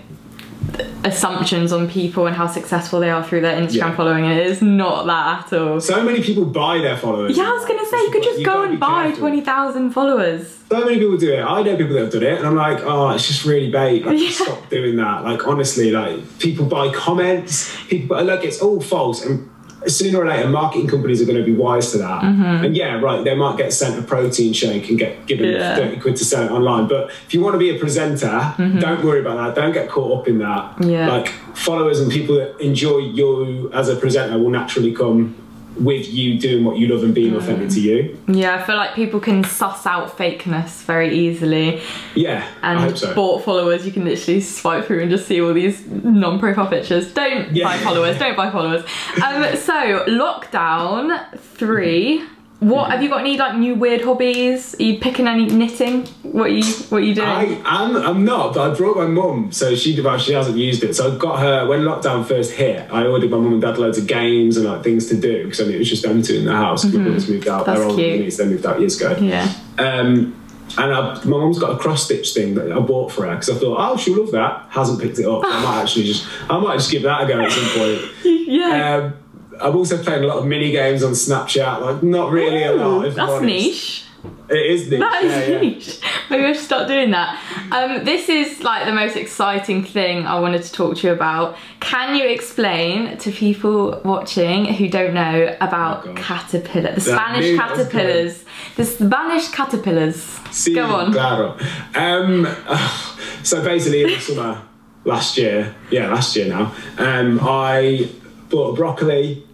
assumptions 1.04 1.72
on 1.72 1.88
people 1.88 2.26
and 2.26 2.34
how 2.34 2.46
successful 2.46 2.98
they 3.00 3.10
are 3.10 3.22
through 3.22 3.40
their 3.40 3.56
Instagram 3.60 3.74
Yeah. 3.74 3.96
following, 3.96 4.24
and 4.26 4.38
it 4.38 4.46
is 4.46 4.60
not 4.62 5.06
that 5.06 5.52
at 5.52 5.58
all. 5.58 5.80
so 5.80 6.02
many 6.02 6.20
people 6.22 6.44
buy 6.44 6.78
their 6.78 6.96
followers 6.96 7.36
Yeah, 7.36 7.44
I 7.48 7.52
was 7.52 7.64
gonna 7.64 7.86
say 7.86 7.98
you 8.02 8.10
could 8.10 8.22
just 8.22 8.38
You've 8.40 8.46
go 8.46 8.62
and 8.62 8.80
buy 8.80 9.12
twenty 9.12 9.40
thousand 9.40 9.90
followers. 9.90 10.58
so 10.70 10.84
many 10.84 10.98
people 10.98 11.16
do 11.16 11.32
it. 11.32 11.42
I 11.42 11.62
know 11.62 11.76
people 11.76 11.94
that 11.94 12.00
have 12.04 12.12
done 12.12 12.22
it, 12.24 12.38
and 12.38 12.46
I'm 12.46 12.56
like, 12.56 12.80
oh, 12.82 13.10
it's 13.10 13.26
just 13.28 13.44
really 13.44 13.70
bait. 13.70 14.04
Like, 14.04 14.18
Yeah. 14.18 14.30
stop 14.30 14.68
doing 14.68 14.96
that. 14.96 15.24
Like, 15.24 15.46
honestly, 15.46 15.90
like 15.92 16.38
people 16.40 16.64
buy 16.66 16.90
comments. 16.92 17.72
People, 17.88 18.20
look, 18.24 18.44
it's 18.44 18.60
all 18.60 18.80
false, 18.80 19.24
and 19.24 19.48
sooner 19.88 20.18
or 20.20 20.26
later, 20.26 20.48
marketing 20.48 20.88
companies 20.88 21.20
are 21.22 21.24
going 21.24 21.38
to 21.38 21.44
be 21.44 21.54
wise 21.54 21.92
to 21.92 21.98
that. 21.98 22.22
Mm-hmm. 22.22 22.64
And 22.64 22.76
yeah, 22.76 23.00
right, 23.00 23.24
they 23.24 23.34
might 23.34 23.56
get 23.56 23.72
sent 23.72 23.98
a 23.98 24.02
protein 24.02 24.52
shake 24.52 24.88
and 24.88 24.98
get 24.98 25.26
given 25.26 25.50
Yeah. 25.50 25.76
thirty 25.76 26.00
quid 26.00 26.16
to 26.16 26.24
sell 26.24 26.44
it 26.44 26.50
online. 26.50 26.88
But 26.88 27.10
if 27.26 27.34
you 27.34 27.40
want 27.40 27.54
to 27.54 27.58
be 27.58 27.70
a 27.74 27.78
presenter, 27.78 28.26
mm-hmm. 28.26 28.78
don't 28.78 29.04
worry 29.04 29.20
about 29.20 29.36
that. 29.54 29.60
Don't 29.60 29.72
get 29.72 29.88
caught 29.88 30.20
up 30.20 30.28
in 30.28 30.38
that. 30.38 30.82
Yeah. 30.84 31.08
Like 31.08 31.28
followers 31.54 32.00
and 32.00 32.10
people 32.10 32.36
that 32.36 32.60
enjoy 32.60 32.98
you 32.98 33.70
as 33.72 33.88
a 33.88 33.96
presenter 33.96 34.38
will 34.38 34.50
naturally 34.50 34.92
come 34.92 35.34
with 35.78 36.08
you 36.08 36.38
doing 36.38 36.64
what 36.64 36.78
you 36.78 36.86
love 36.88 37.02
and 37.04 37.14
being 37.14 37.34
authentic 37.36 37.70
to 37.70 37.80
you. 37.80 38.18
Yeah, 38.28 38.54
I 38.56 38.62
feel 38.62 38.76
like 38.76 38.94
people 38.94 39.20
can 39.20 39.44
suss 39.44 39.86
out 39.86 40.16
fakeness 40.16 40.82
very 40.84 41.14
easily. 41.16 41.80
Yeah, 42.14 42.46
I 42.62 42.72
And 42.72 42.80
hope 42.80 42.96
so. 42.96 43.14
bought 43.14 43.44
followers, 43.44 43.84
you 43.84 43.92
can 43.92 44.04
literally 44.04 44.40
swipe 44.40 44.86
through 44.86 45.02
and 45.02 45.10
just 45.10 45.26
see 45.26 45.40
all 45.40 45.52
these 45.52 45.86
non-profile 45.86 46.68
pictures. 46.68 47.12
Don't 47.12 47.52
Yeah. 47.54 47.64
buy 47.64 47.76
followers. 47.78 48.18
Don't 48.18 48.36
buy 48.36 48.50
followers. 48.50 48.84
Um, 49.22 49.56
so 49.56 50.04
lockdown 50.08 51.20
three. 51.38 52.22
What 52.60 52.90
have 52.90 53.02
you 53.02 53.10
got? 53.10 53.20
Any 53.20 53.36
like 53.36 53.56
new 53.56 53.74
weird 53.74 54.00
hobbies? 54.00 54.74
Are 54.80 54.82
you 54.82 54.98
picking 54.98 55.28
any 55.28 55.46
knitting? 55.46 56.06
What 56.22 56.46
are 56.46 56.48
you 56.48 56.64
What 56.64 56.98
are 56.98 57.04
you 57.04 57.14
doing? 57.14 57.28
I 57.28 57.44
am. 57.64 57.96
I'm 57.96 58.24
not, 58.24 58.54
but 58.54 58.70
I 58.70 58.74
brought 58.74 58.96
my 58.96 59.06
mum, 59.06 59.52
so 59.52 59.74
she 59.74 60.00
well, 60.00 60.16
she 60.18 60.32
hasn't 60.32 60.56
used 60.56 60.82
it. 60.82 60.94
So 60.94 61.14
I 61.14 61.18
got 61.18 61.40
her 61.40 61.66
when 61.66 61.80
lockdown 61.80 62.24
first 62.26 62.52
hit. 62.52 62.90
I 62.90 63.06
ordered 63.06 63.30
my 63.30 63.36
mum 63.36 63.52
and 63.54 63.62
dad 63.62 63.76
loads 63.78 63.98
of 63.98 64.06
games 64.06 64.56
and 64.56 64.66
like 64.66 64.82
things 64.82 65.06
to 65.08 65.20
do 65.20 65.44
because 65.44 65.60
I 65.60 65.64
mean 65.64 65.74
it 65.74 65.78
was 65.80 65.90
just 65.90 66.02
them 66.02 66.22
two 66.22 66.36
in 66.36 66.44
the 66.46 66.52
house. 66.56 66.84
Mm-hmm. 66.84 66.96
My 67.04 67.10
mum's 67.10 67.28
moved 67.28 67.46
out. 67.48 67.66
That's 67.66 67.78
They're 67.78 67.88
older 67.88 68.02
than 68.02 68.10
cute. 68.12 68.24
me, 68.24 68.30
so 68.30 68.44
they 68.44 68.50
moved 68.50 68.64
out 68.66 68.80
years 68.80 69.00
ago. 69.00 69.16
yeah. 69.20 69.52
Um, 69.78 70.34
and 70.78 70.92
I, 70.92 71.14
my 71.24 71.38
mum's 71.38 71.58
got 71.58 71.70
a 71.70 71.78
cross 71.78 72.04
stitch 72.04 72.34
thing 72.34 72.54
that 72.56 72.72
I 72.72 72.78
bought 72.80 73.12
for 73.12 73.24
her 73.26 73.32
because 73.34 73.50
I 73.50 73.54
thought, 73.54 73.76
oh, 73.78 73.96
she'll 73.96 74.18
love 74.20 74.32
that. 74.32 74.66
Hasn't 74.70 75.00
picked 75.00 75.18
it 75.18 75.24
up. 75.26 75.42
I 75.44 75.62
might 75.62 75.82
actually 75.82 76.04
just, 76.06 76.26
I 76.50 76.58
might 76.58 76.76
just 76.78 76.90
give 76.90 77.02
that 77.02 77.22
a 77.22 77.26
go 77.26 77.40
at 77.40 77.52
some 77.52 77.68
point. 77.78 78.02
Yeah. 78.46 78.96
Um, 78.96 79.14
I'm 79.60 79.76
also 79.76 80.02
played 80.02 80.22
a 80.22 80.26
lot 80.26 80.38
of 80.38 80.46
mini 80.46 80.70
games 80.70 81.02
on 81.02 81.12
Snapchat. 81.12 81.80
Like 81.80 82.02
not 82.02 82.30
really 82.30 82.62
a 82.64 82.72
lot. 82.72 83.06
If 83.06 83.14
That's 83.14 83.42
niche. 83.42 84.04
It 84.48 84.66
is 84.70 84.90
niche. 84.90 85.00
That 85.00 85.24
is 85.24 85.32
yeah, 85.32 85.54
yeah. 85.54 85.60
niche. 85.60 86.00
Maybe 86.30 86.44
I 86.44 86.52
should 86.52 86.62
stop 86.62 86.88
doing 86.88 87.10
that. 87.10 87.40
Um, 87.72 88.04
this 88.04 88.28
is 88.28 88.62
like 88.62 88.86
the 88.86 88.92
most 88.92 89.16
exciting 89.16 89.84
thing 89.84 90.26
I 90.26 90.38
wanted 90.38 90.62
to 90.62 90.72
talk 90.72 90.96
to 90.98 91.06
you 91.06 91.12
about. 91.12 91.56
Can 91.80 92.16
you 92.16 92.26
explain 92.26 93.16
to 93.18 93.30
people 93.30 94.00
watching 94.04 94.66
who 94.66 94.88
don't 94.88 95.14
know 95.14 95.56
about 95.60 96.06
Oh, 96.06 96.14
caterpillar, 96.14 96.94
the 96.94 97.00
Spanish 97.00 97.44
knew 97.44 97.56
that 97.56 97.70
was 97.70 97.78
caterpillars, 97.78 98.44
the 98.76 98.84
Spanish 98.84 99.48
caterpillars? 99.48 100.16
Sí, 100.50 100.74
Go 100.74 100.86
on. 100.86 101.12
Claro. 101.12 101.56
Um, 101.94 102.46
so 103.42 103.62
basically, 103.62 104.02
in 104.02 104.10
the 104.10 104.20
summer 104.20 104.62
last 105.04 105.36
year, 105.38 105.74
yeah, 105.90 106.12
last 106.12 106.36
year 106.36 106.48
now, 106.48 106.74
um, 106.98 107.40
I 107.42 108.08
bought 108.48 108.72
a 108.72 108.76
broccoli. 108.76 109.45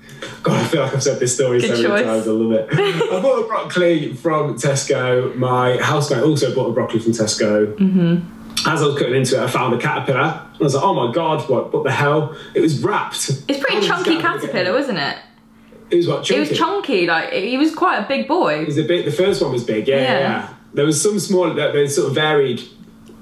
God, 0.42 0.56
I 0.60 0.64
feel 0.68 0.82
like 0.82 0.94
I've 0.94 1.02
said 1.02 1.18
this 1.18 1.34
story 1.34 1.60
Good 1.60 1.76
so 1.76 1.88
many 1.88 2.04
choice. 2.04 2.04
times. 2.04 2.28
I 2.28 2.30
love 2.30 2.52
it. 2.52 2.68
I 2.72 3.20
bought 3.20 3.44
a 3.44 3.46
broccoli 3.46 4.14
from 4.14 4.54
Tesco. 4.54 5.34
My 5.36 5.76
housemate 5.78 6.24
also 6.24 6.54
bought 6.54 6.70
a 6.70 6.72
broccoli 6.72 7.00
from 7.00 7.12
Tesco. 7.12 7.74
Mm-hmm. 7.76 8.68
As 8.68 8.82
I 8.82 8.86
was 8.86 8.98
cutting 8.98 9.16
into 9.16 9.36
it, 9.36 9.42
I 9.42 9.48
found 9.48 9.74
a 9.74 9.78
caterpillar. 9.78 10.20
I 10.20 10.56
was 10.60 10.74
like, 10.74 10.84
"Oh 10.84 10.94
my 10.94 11.12
god, 11.12 11.48
what? 11.48 11.72
What 11.72 11.82
the 11.84 11.90
hell?" 11.90 12.36
It 12.54 12.60
was 12.60 12.82
wrapped. 12.82 13.30
It's 13.48 13.58
pretty 13.58 13.86
chunky 13.86 14.20
caterpillar 14.20 14.72
wasn't 14.72 14.98
it? 14.98 15.18
It 15.90 15.96
was 15.96 16.06
what? 16.06 16.24
Chunky? 16.24 16.36
It 16.36 16.48
was 16.50 16.58
chunky, 16.58 17.06
like 17.06 17.32
he 17.32 17.58
was 17.58 17.74
quite 17.74 17.98
a 17.98 18.06
big 18.06 18.28
boy. 18.28 18.60
It 18.60 18.66
was 18.66 18.78
a 18.78 18.84
bit. 18.84 19.04
The 19.04 19.10
first 19.12 19.42
one 19.42 19.52
was 19.52 19.64
big. 19.64 19.88
Yeah, 19.88 19.96
yeah. 19.96 20.18
Yeah. 20.20 20.54
There 20.74 20.86
was 20.86 21.02
some 21.02 21.18
small. 21.18 21.52
that 21.54 21.72
They 21.72 21.88
sort 21.88 22.08
of 22.08 22.14
varied 22.14 22.62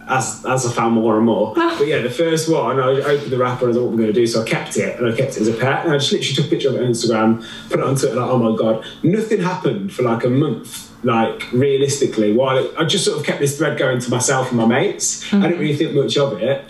as 0.08 0.44
as 0.46 0.66
I 0.66 0.72
found 0.72 0.94
more 0.94 1.16
and 1.16 1.26
more. 1.26 1.54
but 1.56 1.86
yeah, 1.86 1.98
the 2.02 2.10
first 2.10 2.48
one, 2.50 2.80
I 2.80 2.88
opened 2.88 3.30
the 3.30 3.38
wrapper 3.38 3.68
and 3.68 3.76
I 3.76 3.76
was 3.76 3.76
like, 3.76 3.84
what 3.84 3.92
am 3.92 3.94
I 3.94 4.02
going 4.02 4.14
to 4.14 4.20
do? 4.20 4.26
So 4.26 4.42
I 4.42 4.46
kept 4.48 4.76
it 4.76 4.98
and 4.98 5.12
I 5.12 5.16
kept 5.16 5.36
it 5.36 5.40
as 5.42 5.48
a 5.48 5.54
pet. 5.54 5.84
And 5.84 5.94
I 5.94 5.98
just 5.98 6.12
literally 6.12 6.34
took 6.34 6.46
a 6.46 6.48
picture 6.48 6.68
of 6.70 6.74
it 6.76 6.82
on 6.82 6.90
Instagram, 6.90 7.46
put 7.68 7.78
it 7.80 7.84
on 7.84 7.94
Twitter. 7.96 8.14
Like, 8.16 8.30
oh 8.30 8.38
my 8.38 8.56
god, 8.56 8.84
nothing 9.02 9.40
happened 9.40 9.92
for 9.92 10.02
like 10.02 10.24
a 10.24 10.30
month. 10.30 10.88
Like 11.02 11.50
realistically, 11.52 12.32
while 12.32 12.58
it, 12.58 12.72
I 12.78 12.84
just 12.84 13.04
sort 13.06 13.18
of 13.18 13.24
kept 13.24 13.38
this 13.40 13.56
thread 13.56 13.78
going 13.78 14.00
to 14.00 14.10
myself 14.10 14.48
and 14.48 14.58
my 14.58 14.66
mates. 14.66 15.32
I 15.32 15.40
didn't 15.40 15.58
really 15.58 15.76
think 15.76 15.94
much 15.94 16.16
of 16.18 16.40
it. 16.42 16.64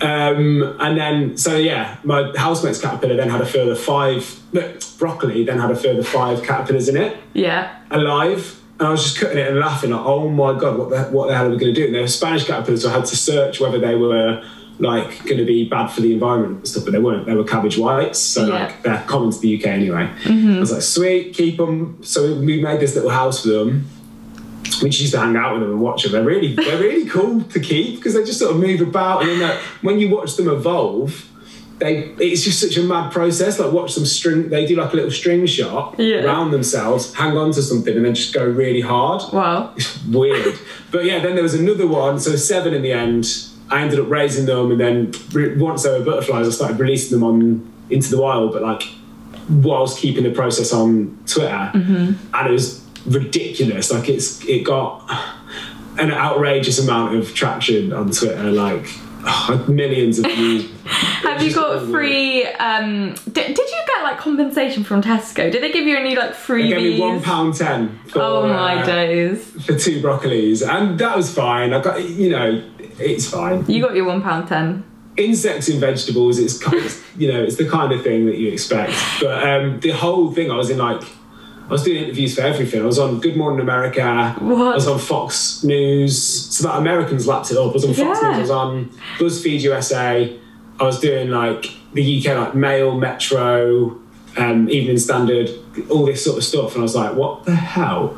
Um, 0.00 0.76
and 0.80 0.98
then, 0.98 1.36
so 1.38 1.56
yeah, 1.56 1.96
my 2.04 2.30
housemate's 2.36 2.80
caterpillar 2.80 3.16
then 3.16 3.30
had 3.30 3.40
a 3.40 3.46
further 3.46 3.74
five, 3.76 4.40
broccoli 4.98 5.44
then 5.44 5.58
had 5.58 5.70
a 5.70 5.76
further 5.76 6.02
five 6.02 6.42
caterpillars 6.42 6.88
in 6.88 6.96
it 6.96 7.16
Yeah. 7.32 7.76
alive. 7.90 8.60
And 8.78 8.88
I 8.88 8.90
was 8.90 9.02
just 9.04 9.18
cutting 9.18 9.38
it 9.38 9.48
and 9.48 9.58
laughing, 9.58 9.90
like, 9.90 10.04
oh 10.04 10.28
my 10.28 10.58
god, 10.58 10.78
what 10.78 10.90
the, 10.90 11.02
what 11.04 11.28
the 11.28 11.34
hell 11.36 11.46
are 11.46 11.50
we 11.50 11.56
going 11.56 11.72
to 11.74 11.80
do? 11.80 11.86
And 11.86 11.94
they 11.94 12.00
were 12.00 12.08
Spanish 12.08 12.44
caterpillars, 12.44 12.82
so 12.82 12.90
I 12.90 12.92
had 12.92 13.06
to 13.06 13.16
search 13.16 13.58
whether 13.60 13.78
they 13.78 13.94
were 13.94 14.44
like 14.78 15.24
going 15.24 15.38
to 15.38 15.46
be 15.46 15.66
bad 15.66 15.86
for 15.86 16.02
the 16.02 16.12
environment 16.12 16.56
and 16.58 16.68
stuff, 16.68 16.84
but 16.84 16.92
they 16.92 16.98
weren't. 16.98 17.24
They 17.24 17.34
were 17.34 17.44
cabbage 17.44 17.78
whites, 17.78 18.18
so 18.18 18.46
Yeah. 18.46 18.52
like 18.64 18.82
they're 18.82 19.02
common 19.06 19.30
to 19.30 19.38
the 19.38 19.56
UK 19.58 19.66
anyway. 19.68 20.10
Mm-hmm. 20.24 20.56
I 20.56 20.60
was 20.60 20.72
like, 20.72 20.82
sweet, 20.82 21.32
keep 21.34 21.56
them. 21.56 21.98
So 22.02 22.34
we 22.38 22.60
made 22.60 22.78
this 22.80 22.94
little 22.94 23.08
house 23.10 23.42
for 23.42 23.48
them. 23.48 23.86
We 24.82 24.90
just 24.90 25.00
used 25.00 25.14
to 25.14 25.20
hang 25.20 25.34
out 25.36 25.54
with 25.54 25.62
them 25.62 25.70
and 25.70 25.80
watch 25.80 26.02
them. 26.02 26.12
They're 26.12 26.22
really, 26.24 26.54
they're 26.54 26.78
really 26.78 27.08
cool 27.08 27.42
to 27.44 27.60
keep 27.60 27.96
because 27.96 28.12
they 28.12 28.24
just 28.24 28.38
sort 28.38 28.50
of 28.54 28.60
move 28.60 28.82
about. 28.82 29.22
And 29.22 29.30
then 29.30 29.40
like, 29.48 29.58
when 29.80 29.98
you 29.98 30.10
watch 30.14 30.36
them 30.36 30.48
evolve, 30.50 31.26
they 31.78 32.14
it's 32.18 32.42
just 32.42 32.60
such 32.60 32.76
a 32.76 32.82
mad 32.82 33.12
process. 33.12 33.58
Like 33.58 33.72
watch 33.72 33.94
them 33.94 34.06
string. 34.06 34.48
They 34.48 34.66
do 34.66 34.76
like 34.76 34.92
a 34.92 34.96
little 34.96 35.10
string 35.10 35.46
shot 35.46 35.96
Yeah. 35.98 36.24
around 36.24 36.50
themselves, 36.50 37.12
hang 37.14 37.36
on 37.36 37.52
to 37.52 37.62
something, 37.62 37.94
and 37.94 38.04
then 38.04 38.14
just 38.14 38.32
go 38.32 38.44
really 38.44 38.80
hard. 38.80 39.22
Wow. 39.32 39.72
It's 39.76 40.04
weird. 40.04 40.58
but 40.90 41.04
yeah, 41.04 41.18
then 41.18 41.34
there 41.34 41.42
was 41.42 41.54
another 41.54 41.86
one. 41.86 42.18
So 42.18 42.36
seven 42.36 42.74
in 42.74 42.82
the 42.82 42.92
end. 42.92 43.26
I 43.68 43.82
ended 43.82 43.98
up 43.98 44.08
raising 44.08 44.46
them, 44.46 44.70
and 44.70 44.78
then 44.80 45.12
re- 45.32 45.56
once 45.56 45.82
they 45.82 45.90
were 45.90 46.04
butterflies, 46.04 46.46
I 46.46 46.50
started 46.50 46.78
releasing 46.78 47.18
them 47.18 47.26
on 47.26 47.72
into 47.90 48.10
the 48.10 48.22
wild. 48.22 48.52
But 48.52 48.62
like 48.62 48.84
whilst 49.50 49.98
keeping 49.98 50.22
the 50.22 50.30
process 50.30 50.72
on 50.72 51.18
Twitter, 51.26 51.70
mm-hmm. 51.74 52.12
and 52.34 52.48
it 52.48 52.50
was 52.52 52.86
ridiculous. 53.06 53.92
Like 53.92 54.08
it's 54.08 54.44
it 54.46 54.64
got 54.64 55.02
an 55.98 56.12
outrageous 56.12 56.78
amount 56.78 57.16
of 57.16 57.34
traction 57.34 57.92
on 57.92 58.10
Twitter, 58.12 58.50
like 58.52 58.86
oh, 59.26 59.64
millions 59.68 60.18
of 60.18 60.26
views. 60.26 60.70
Have 60.84 61.42
you 61.42 61.52
got 61.52 61.86
free? 61.90 62.44
Um, 62.44 63.14
did, 63.24 63.54
did 63.54 63.58
you 63.58 63.82
get 63.86 64.02
like 64.02 64.18
compensation 64.18 64.84
from 64.84 65.02
Tesco? 65.02 65.50
Did 65.50 65.62
they 65.62 65.72
give 65.72 65.86
you 65.86 65.96
any 65.96 66.16
like? 66.16 66.34
They 66.46 66.68
gave 66.68 66.76
me 66.76 67.00
one 67.00 67.22
pound 67.22 67.54
ten. 67.54 67.98
For, 68.08 68.20
oh 68.20 68.48
my 68.48 68.82
uh, 68.82 68.86
days! 68.86 69.50
For 69.64 69.78
two 69.78 70.00
broccolis, 70.00 70.66
and 70.66 70.98
that 70.98 71.16
was 71.16 71.34
fine. 71.34 71.72
I 71.72 71.82
got 71.82 72.02
you 72.02 72.30
know, 72.30 72.62
it's 72.98 73.28
fine. 73.28 73.64
You 73.66 73.82
got 73.82 73.94
your 73.94 74.06
one 74.06 74.22
pound 74.22 74.48
ten. 74.48 74.84
Insects 75.16 75.68
in 75.70 75.80
vegetables, 75.80 76.38
it's 76.38 76.58
kind 76.58 76.76
of, 76.76 77.06
you 77.16 77.32
know, 77.32 77.42
it's 77.42 77.56
the 77.56 77.66
kind 77.66 77.90
of 77.90 78.02
thing 78.02 78.26
that 78.26 78.36
you 78.36 78.52
expect. 78.52 78.92
But 79.22 79.48
um, 79.48 79.80
the 79.80 79.88
whole 79.88 80.30
thing, 80.30 80.50
I 80.50 80.56
was 80.56 80.68
in 80.68 80.76
like 80.76 81.02
I 81.66 81.68
was 81.68 81.82
doing 81.82 82.04
interviews 82.04 82.34
for 82.36 82.42
everything. 82.42 82.80
I 82.82 82.86
was 82.86 82.98
on 82.98 83.18
Good 83.20 83.36
Morning 83.36 83.60
America. 83.60 84.34
What? 84.38 84.72
I 84.72 84.74
was 84.74 84.86
on 84.86 84.98
Fox 85.00 85.64
News. 85.64 86.16
So 86.22 86.68
that 86.68 86.78
Americans 86.78 87.26
lapped 87.26 87.50
it 87.50 87.56
up. 87.56 87.70
I 87.70 87.72
was 87.72 87.84
on 87.84 87.92
Fox 87.94 88.20
Yeah. 88.22 88.28
News. 88.28 88.38
I 88.38 88.40
was 88.40 88.50
on 88.50 88.90
BuzzFeed 89.18 89.60
USA. 89.62 90.38
I 90.78 90.84
was 90.84 91.00
doing 91.00 91.30
like 91.30 91.72
the 91.92 92.18
UK, 92.20 92.36
like 92.38 92.54
Mail, 92.54 92.96
Metro, 92.96 93.98
um, 94.36 94.68
Evening 94.70 94.98
Standard, 94.98 95.50
all 95.90 96.06
this 96.06 96.24
sort 96.24 96.38
of 96.38 96.44
stuff. 96.44 96.72
And 96.74 96.80
I 96.80 96.84
was 96.84 96.94
like, 96.94 97.14
what 97.14 97.44
the 97.44 97.54
hell 97.56 98.16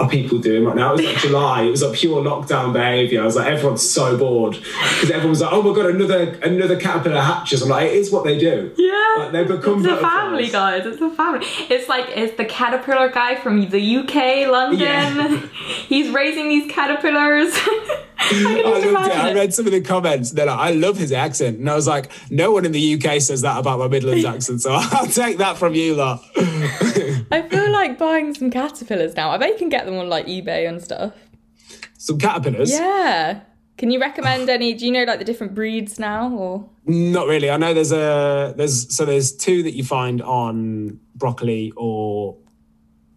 are 0.00 0.08
people 0.08 0.38
doing 0.38 0.64
right 0.64 0.76
now? 0.76 0.92
It 0.92 0.96
was 0.96 1.06
like 1.06 1.16
July. 1.18 1.62
It 1.62 1.70
was 1.70 1.82
like 1.82 1.94
pure 1.94 2.22
lockdown 2.22 2.72
behaviour. 2.72 3.22
I 3.22 3.24
was 3.24 3.36
like, 3.36 3.46
everyone's 3.48 3.88
so 3.88 4.16
bored 4.16 4.52
because 4.54 5.10
everyone 5.10 5.30
was 5.30 5.40
like, 5.40 5.52
oh 5.52 5.62
my 5.62 5.74
god, 5.74 5.86
another 5.86 6.38
another 6.42 6.78
caterpillar 6.78 7.20
hatches. 7.20 7.62
I'm 7.62 7.68
like, 7.68 7.90
it 7.90 7.94
is 7.94 8.10
what 8.12 8.24
they 8.24 8.38
do. 8.38 8.72
Yeah, 8.76 9.14
Like, 9.18 9.32
they 9.32 9.44
become 9.44 9.78
it's 9.84 9.88
a 9.92 9.96
family, 9.96 10.48
guys. 10.48 10.86
It's 10.86 11.00
a 11.00 11.10
family. 11.10 11.46
It's 11.70 11.88
like 11.88 12.06
it's 12.14 12.36
the 12.36 12.44
caterpillar 12.44 13.10
guy 13.10 13.36
from 13.36 13.68
the 13.70 13.96
UK, 13.98 14.48
London. 14.50 14.80
Yeah. 14.80 15.46
He's 15.88 16.10
raising 16.10 16.48
these 16.48 16.70
caterpillars. 16.70 17.54
I 18.30 18.62
I 18.64 18.80
just 18.80 18.92
loved 18.92 19.08
it. 19.08 19.16
I 19.16 19.34
read 19.34 19.54
some 19.54 19.66
of 19.66 19.72
the 19.72 19.80
comments. 19.80 20.30
They're 20.32 20.46
like, 20.46 20.58
I 20.58 20.70
love 20.72 20.96
his 20.96 21.12
accent. 21.12 21.58
And 21.58 21.70
I 21.70 21.74
was 21.74 21.86
like, 21.86 22.10
no 22.30 22.52
one 22.52 22.64
in 22.64 22.72
the 22.72 22.94
UK 22.94 23.20
says 23.20 23.42
that 23.42 23.58
about 23.58 23.78
my 23.78 23.88
Midlands 23.88 24.24
accent. 24.34 24.62
So 24.62 24.70
I'll 24.74 25.06
take 25.06 25.38
that 25.38 25.56
from 25.58 25.74
you 25.74 25.94
lot. 25.94 26.22
I 26.36 27.46
feel 27.50 27.70
like 27.70 27.98
buying 27.98 28.34
some 28.34 28.50
caterpillars 28.50 29.16
now. 29.16 29.30
I 29.30 29.38
bet 29.38 29.50
you 29.50 29.58
can 29.58 29.68
get 29.68 29.86
them 29.86 29.96
on 29.96 30.08
like 30.08 30.26
eBay 30.26 30.68
and 30.68 30.82
stuff. 30.82 31.12
Some 31.98 32.18
caterpillars. 32.18 32.70
Yeah. 32.70 33.40
Can 33.78 33.90
you 33.90 34.00
recommend 34.00 34.48
any? 34.48 34.72
Do 34.72 34.86
you 34.86 34.92
know 34.92 35.04
like 35.04 35.18
the 35.18 35.24
different 35.24 35.54
breeds 35.54 35.98
now, 35.98 36.32
or 36.32 36.68
Not 36.86 37.26
really. 37.26 37.50
I 37.50 37.58
know 37.58 37.74
there's 37.74 37.92
a 37.92 38.54
there's 38.56 38.94
so 38.94 39.04
there's 39.04 39.32
two 39.36 39.62
that 39.64 39.74
you 39.74 39.84
find 39.84 40.22
on 40.22 40.98
broccoli 41.14 41.72
or 41.76 42.36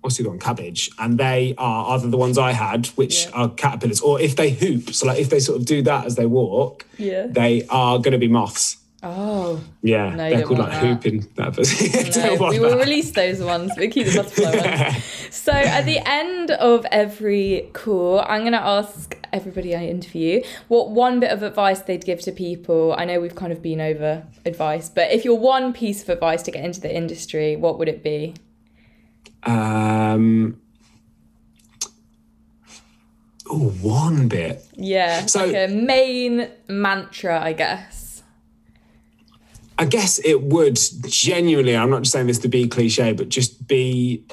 what's 0.10 0.18
the 0.18 0.24
other 0.24 0.30
one? 0.32 0.40
Cabbage. 0.40 0.90
And 1.00 1.18
they 1.20 1.54
are 1.58 1.92
either 1.96 2.08
the 2.10 2.18
ones 2.18 2.38
I 2.38 2.52
had, 2.52 2.88
which 2.96 3.26
Yeah. 3.26 3.32
are 3.34 3.50
caterpillars, 3.50 4.02
or 4.02 4.20
if 4.20 4.36
they 4.36 4.50
hoop, 4.50 4.94
so 4.94 5.06
like 5.08 5.20
if 5.20 5.30
they 5.30 5.40
sort 5.40 5.60
of 5.60 5.66
do 5.66 5.82
that 5.84 6.06
as 6.06 6.16
they 6.16 6.26
walk, 6.26 6.86
Yeah. 6.98 7.28
they 7.30 7.64
are 7.70 8.00
gonna 8.00 8.18
be 8.18 8.28
moths. 8.28 8.78
oh, 9.04 9.62
Yeah. 9.82 10.10
No, 10.14 10.30
they're 10.30 10.42
called 10.44 10.60
like 10.60 10.72
that. 10.72 10.84
hooping. 10.86 11.28
That 11.36 11.56
no, 12.40 12.50
we 12.50 12.60
will 12.60 12.72
that. 12.72 12.80
release 12.80 13.12
those 13.12 13.40
ones, 13.42 13.72
We 13.78 13.88
keep 13.88 14.08
the 14.08 14.16
butterfly 14.18 14.88
ones. 14.92 15.04
So 15.32 15.54
at 15.54 15.86
the 15.86 16.00
end 16.06 16.52
of 16.52 16.86
every 16.92 17.70
call, 17.74 18.20
I'm 18.28 18.42
going 18.42 18.52
to 18.52 18.60
ask 18.80 19.16
everybody 19.32 19.74
I 19.76 19.86
interview 19.86 20.42
what 20.68 20.90
one 20.92 21.20
bit 21.22 21.32
of 21.32 21.44
advice 21.44 21.80
they'd 21.82 22.04
give 22.04 22.20
to 22.22 22.32
people. 22.34 22.94
I 22.98 23.06
know 23.06 23.22
we've 23.22 23.36
kind 23.36 23.54
of 23.54 23.62
been 23.62 23.80
over 23.80 24.24
advice, 24.46 24.90
but 24.90 25.12
if 25.12 25.24
you're 25.24 25.36
one 25.56 25.72
piece 25.72 26.02
of 26.04 26.10
advice 26.10 26.42
to 26.44 26.52
get 26.52 26.66
into 26.66 26.82
the 26.82 26.94
industry, 26.94 27.56
what 27.56 27.80
would 27.80 27.88
it 27.88 28.04
be? 28.04 28.34
Um, 29.44 30.60
oh, 33.50 33.70
one 33.82 34.28
bit. 34.28 34.66
Yeah, 34.76 35.26
So- 35.26 35.46
like 35.46 35.56
a 35.56 35.74
main 35.74 36.50
mantra, 36.68 37.42
I 37.42 37.54
guess. 37.54 38.24
I 39.78 39.86
guess 39.86 40.20
it 40.26 40.42
would 40.44 40.78
genuinely, 41.08 41.74
I'm 41.76 41.90
not 41.90 42.02
just 42.02 42.12
saying 42.12 42.28
this 42.28 42.40
to 42.40 42.50
be 42.50 42.68
cliche, 42.68 43.14
but 43.14 43.30
just 43.30 43.66
be 43.66 44.26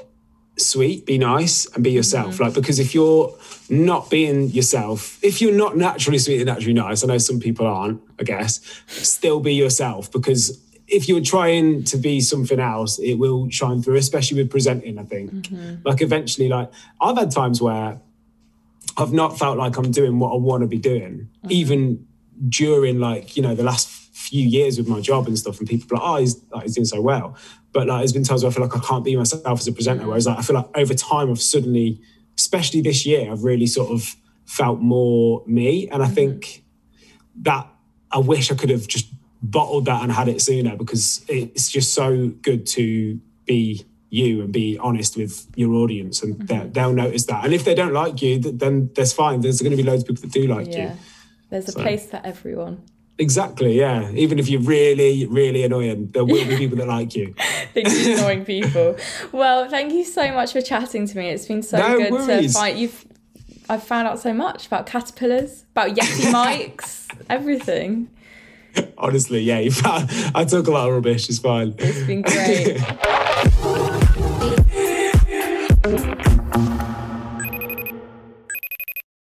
sweet, 0.58 1.06
be 1.06 1.18
nice, 1.18 1.66
and 1.72 1.84
be 1.84 1.92
yourself. 1.92 2.40
Like, 2.40 2.52
because 2.54 2.80
if 2.80 2.94
you're 2.96 3.32
not 3.70 4.10
being 4.10 4.48
yourself, 4.50 5.22
if 5.22 5.40
you're 5.40 5.52
not 5.54 5.76
naturally 5.76 6.18
sweet 6.18 6.38
and 6.38 6.46
naturally 6.46 6.72
nice, 6.72 7.04
I 7.04 7.06
know 7.06 7.18
some 7.18 7.38
people 7.38 7.64
aren't, 7.64 8.00
I 8.18 8.24
guess, 8.24 8.60
still 8.88 9.38
be 9.38 9.54
yourself 9.54 10.10
because 10.10 10.60
if 10.88 11.08
you're 11.08 11.20
trying 11.20 11.84
to 11.84 11.96
be 11.96 12.20
something 12.20 12.60
else, 12.60 12.98
it 12.98 13.14
will 13.14 13.50
shine 13.50 13.82
through, 13.82 13.96
especially 13.96 14.42
with 14.42 14.50
presenting, 14.50 14.98
I 14.98 15.04
think. 15.04 15.30
Mm-hmm. 15.30 15.88
Like, 15.88 16.00
eventually, 16.00 16.48
like, 16.48 16.70
I've 17.00 17.16
had 17.16 17.30
times 17.30 17.60
where 17.60 18.00
I've 18.96 19.12
not 19.12 19.38
felt 19.38 19.58
like 19.58 19.76
I'm 19.76 19.90
doing 19.90 20.18
what 20.18 20.32
I 20.32 20.36
want 20.36 20.62
to 20.62 20.66
be 20.66 20.78
doing, 20.78 21.28
mm-hmm. 21.38 21.50
even 21.50 22.06
during 22.48 23.00
like 23.00 23.36
you 23.36 23.42
know 23.42 23.54
the 23.54 23.62
last 23.62 23.88
few 23.88 24.46
years 24.46 24.78
with 24.78 24.88
my 24.88 25.00
job 25.00 25.26
and 25.26 25.38
stuff. 25.38 25.58
And 25.58 25.68
people 25.68 25.96
are 25.96 26.00
like, 26.00 26.08
oh, 26.08 26.16
he's, 26.16 26.42
like, 26.50 26.62
he's 26.64 26.74
doing 26.74 26.84
so 26.84 27.00
well. 27.00 27.36
But 27.72 27.86
like, 27.86 28.00
there's 28.00 28.12
been 28.12 28.24
times 28.24 28.42
where 28.42 28.50
I 28.50 28.54
feel 28.54 28.64
like 28.64 28.76
I 28.76 28.80
can't 28.80 29.04
be 29.04 29.14
myself 29.14 29.60
as 29.60 29.68
a 29.68 29.72
presenter. 29.72 30.00
Mm-hmm. 30.00 30.08
Whereas 30.08 30.26
like, 30.26 30.38
I 30.38 30.42
feel 30.42 30.56
like 30.56 30.68
over 30.74 30.94
time, 30.94 31.30
I've 31.30 31.40
suddenly, 31.40 32.00
especially 32.36 32.80
this 32.80 33.06
year, 33.06 33.30
I've 33.30 33.44
really 33.44 33.66
sort 33.66 33.90
of 33.90 34.16
felt 34.46 34.80
more 34.80 35.42
me. 35.46 35.88
And 35.88 36.02
I 36.02 36.08
think 36.08 36.64
that 37.42 37.68
I 38.10 38.18
wish 38.18 38.50
I 38.50 38.54
could 38.54 38.70
have 38.70 38.88
just 38.88 39.06
bottled 39.42 39.84
that 39.86 40.02
and 40.02 40.12
had 40.12 40.28
it 40.28 40.40
sooner 40.42 40.76
because 40.76 41.24
it's 41.28 41.70
just 41.70 41.94
so 41.94 42.28
good 42.42 42.66
to 42.66 43.20
be 43.44 43.84
you 44.10 44.40
and 44.42 44.52
be 44.52 44.78
honest 44.78 45.16
with 45.16 45.46
your 45.56 45.74
audience 45.74 46.22
and 46.22 46.36
mm-hmm. 46.36 46.46
they- 46.46 46.68
they'll 46.70 46.92
notice 46.92 47.26
that. 47.26 47.44
And 47.44 47.52
if 47.52 47.64
they 47.64 47.74
don't 47.74 47.92
like 47.92 48.22
you, 48.22 48.38
then 48.38 48.90
there's 48.94 49.12
fine. 49.12 49.40
There's 49.40 49.60
going 49.60 49.72
to 49.72 49.76
be 49.76 49.82
loads 49.82 50.02
of 50.02 50.08
people 50.08 50.22
that 50.22 50.32
do 50.32 50.46
like 50.46 50.72
Yeah. 50.72 50.92
you. 50.92 50.98
There's 51.50 51.68
a 51.68 51.72
place 51.72 52.10
for 52.10 52.20
everyone. 52.24 52.82
Exactly, 53.18 53.78
yeah. 53.78 54.10
Even 54.10 54.38
if 54.38 54.48
you're 54.48 54.60
really, 54.60 55.26
really 55.26 55.62
annoying, 55.64 56.08
there 56.08 56.24
will 56.24 56.44
be 56.46 56.56
people 56.56 56.76
that 56.78 56.86
like 56.86 57.14
you. 57.14 57.34
Thank 57.74 57.88
you, 57.88 58.14
annoying 58.14 58.44
people. 58.44 58.96
Well, 59.32 59.68
thank 59.70 59.92
you 59.92 60.04
so 60.04 60.32
much 60.32 60.52
for 60.52 60.60
chatting 60.60 61.06
to 61.06 61.16
me. 61.16 61.30
It's 61.30 61.46
been 61.46 61.62
so 61.62 61.78
No 61.78 61.96
good 61.96 62.06
to 62.08 62.12
worries. 62.12 62.52
find 62.52 62.78
you've. 62.78 63.06
I've 63.68 63.82
found 63.82 64.06
out 64.06 64.18
so 64.20 64.32
much 64.32 64.66
about 64.66 64.86
caterpillars, 64.86 65.64
about 65.72 65.96
Yeti 65.96 66.30
mics, 66.32 67.08
everything. 67.30 68.08
Honestly, 68.98 69.40
yeah. 69.40 69.58
I 70.34 70.44
talk 70.44 70.66
a 70.66 70.70
lot 70.70 70.88
of 70.88 70.94
rubbish. 70.94 71.28
It's 71.28 71.38
fine. 71.38 71.74
It's 71.78 72.06
been 72.06 72.22
great. 72.22 72.80